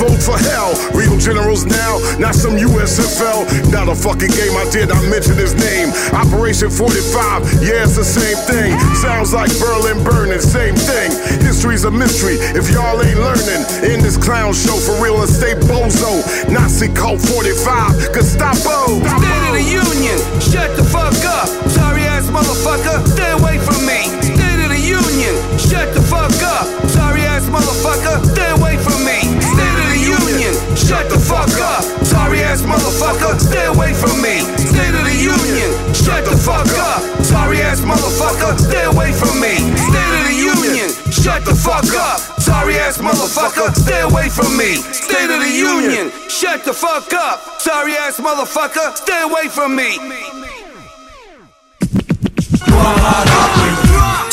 [0.02, 0.74] vote for hell.
[0.98, 3.46] Real generals now, not some USFL.
[3.70, 5.94] Not a fucking game I did, I mentioned his name.
[6.18, 8.74] Operation 45, yeah, it's the same thing.
[8.98, 11.14] Sounds like Berlin burning, same thing.
[11.46, 13.62] History's a mystery if y'all ain't learning.
[13.86, 16.26] In this clown show for real estate bozo.
[16.50, 18.98] Nazi cult 45, Gestapo.
[19.06, 21.46] State of the Union, shut the fuck up.
[21.70, 24.10] Sorry ass motherfucker, stay away from me.
[24.26, 26.66] State of the Union, shut the fuck up.
[26.90, 28.18] Sorry ass motherfucker,
[30.88, 31.84] shut the fuck up.
[32.06, 34.42] Sorry ass motherfucker, stay away from me.
[34.58, 37.02] State of the Union, shut the fuck up.
[37.24, 39.56] Sorry ass motherfucker, stay away from me.
[39.78, 42.20] State of the Union, shut the fuck up.
[42.42, 44.76] Sorry ass motherfucker, stay away from me.
[44.92, 47.40] State of the Union, shut the fuck up.
[47.60, 50.00] Sorry ass motherfucker, stay away from me.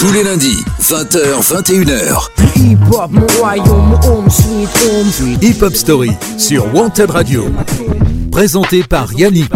[0.08, 2.28] Tous les lundis, 20h, 21h.
[2.56, 5.42] Hip hop, mon royaume, home sweet home sweet.
[5.42, 7.44] Hip Hop Story sur Wanted Radio.
[8.32, 9.52] Présenté par Yannick.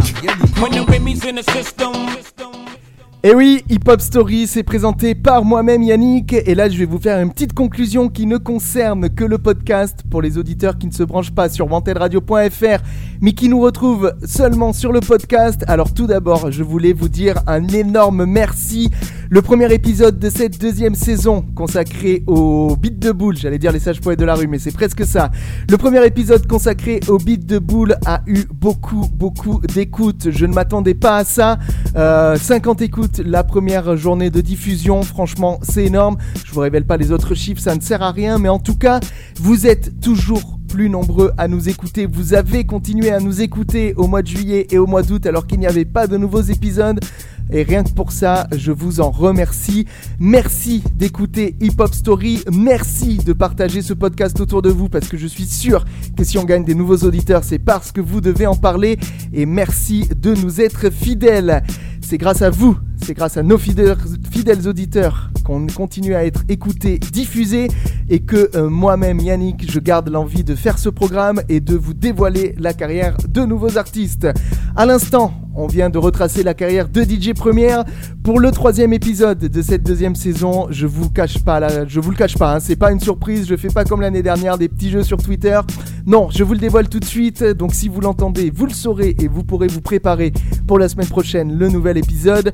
[3.23, 6.35] Et Eh oui, Hip Hop Story, c'est présenté par moi-même Yannick.
[6.35, 10.01] Et là, je vais vous faire une petite conclusion qui ne concerne que le podcast
[10.11, 12.83] pour les auditeurs qui ne se branchent pas sur wantedradio.fr,
[13.23, 15.65] mais qui nous retrouvent seulement sur le podcast.
[15.69, 18.91] Alors tout d'abord, je voulais vous dire un énorme merci.
[19.31, 23.79] Le premier épisode de cette deuxième saison consacré au beat de boule, j'allais dire les
[23.79, 25.31] sages poètes de la rue, mais c'est presque ça.
[25.71, 30.31] Le premier épisode consacré au beat de boule a eu beaucoup, beaucoup d'écoutes.
[30.31, 31.59] Je ne m'attendais pas à ça.
[31.97, 35.03] Euh, 50 écoutes la première journée de diffusion.
[35.03, 36.19] Franchement, c'est énorme.
[36.45, 38.39] Je vous révèle pas les autres chiffres, ça ne sert à rien.
[38.39, 39.01] Mais en tout cas,
[39.41, 42.07] vous êtes toujours plus nombreux à nous écouter.
[42.07, 45.47] Vous avez continué à nous écouter au mois de juillet et au mois d'août alors
[45.47, 46.99] qu'il n'y avait pas de nouveaux épisodes.
[47.53, 49.85] Et rien que pour ça, je vous en remercie.
[50.19, 52.43] Merci d'écouter Hip Hop Story.
[52.51, 55.85] Merci de partager ce podcast autour de vous parce que je suis sûr
[56.17, 58.99] que si on gagne des nouveaux auditeurs, c'est parce que vous devez en parler.
[59.35, 61.63] Et merci de nous être fidèles.
[62.01, 63.97] C'est grâce à vous, c'est grâce à nos fidèles,
[64.31, 67.69] fidèles auditeurs qu'on continue à être écoutés, diffusés
[68.09, 71.95] et que euh, moi-même, Yannick, je garde l'envie de faire ce programme et de vous
[71.95, 74.29] dévoiler la carrière de nouveaux artistes.
[74.77, 77.85] À l'instant, on vient de retracer la carrière de DJ Première
[78.23, 80.67] pour le troisième épisode de cette deuxième saison.
[80.71, 83.47] Je vous vous le cache pas, hein, c'est pas une surprise.
[83.47, 85.61] Je fais pas comme l'année dernière des petits jeux sur Twitter.
[86.07, 87.45] Non, je vous le dévoile tout de suite.
[87.45, 90.33] Donc si vous l'entendez, vous le saurez et vous pourrez vous préparer
[90.67, 92.53] pour la semaine prochaine le nouvel épisode.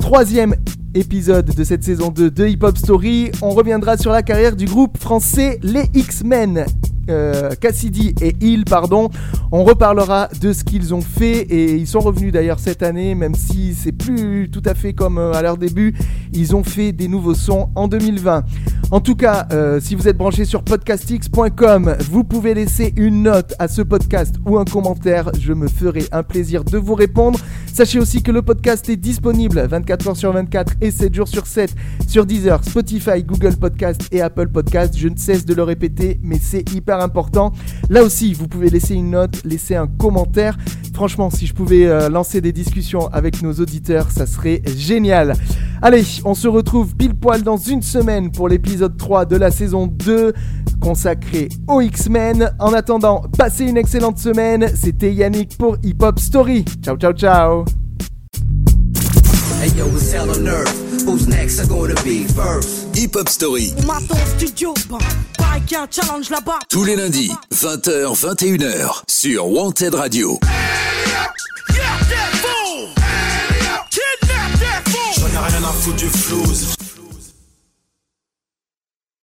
[0.00, 0.56] Troisième
[0.94, 3.30] épisode de cette saison 2 de Hip Hop Story.
[3.42, 6.64] On reviendra sur la carrière du groupe français Les X-Men.
[7.08, 9.10] Euh, Cassidy et Hill, pardon.
[9.52, 13.34] On reparlera de ce qu'ils ont fait et ils sont revenus d'ailleurs cette année, même
[13.34, 15.94] si c'est plus tout à fait comme euh, à leur début.
[16.32, 18.44] Ils ont fait des nouveaux sons en 2020.
[18.92, 23.54] En tout cas, euh, si vous êtes branché sur podcastx.com, vous pouvez laisser une note
[23.58, 25.30] à ce podcast ou un commentaire.
[25.38, 27.38] Je me ferai un plaisir de vous répondre.
[27.80, 31.74] Sachez aussi que le podcast est disponible 24h sur 24 et 7 jours sur 7
[32.06, 34.94] sur Deezer, Spotify, Google Podcast et Apple Podcast.
[34.94, 37.52] Je ne cesse de le répéter, mais c'est hyper important.
[37.88, 40.58] Là aussi, vous pouvez laisser une note, laisser un commentaire.
[40.92, 45.32] Franchement, si je pouvais euh, lancer des discussions avec nos auditeurs, ça serait génial.
[45.80, 49.86] Allez, on se retrouve pile poil dans une semaine pour l'épisode 3 de la saison
[49.86, 50.34] 2
[50.82, 52.52] consacré aux X-Men.
[52.58, 54.70] En attendant, passez une excellente semaine.
[54.74, 56.66] C'était Yannick pour Hip Hop Story.
[56.82, 57.69] Ciao, ciao, ciao.
[59.60, 61.04] Hey yo, it's hell on earth.
[61.04, 61.60] Who's next?
[61.60, 62.96] Are gonna be first?
[62.96, 63.74] Hip Hop Story.
[63.86, 64.98] Au studio, bah,
[65.70, 66.60] y a un challenge là-bas.
[66.70, 70.38] Tous les lundis, 20h, 21h sur Wanted Radio.
[75.18, 76.42] J'en ai rien à foutre du flou,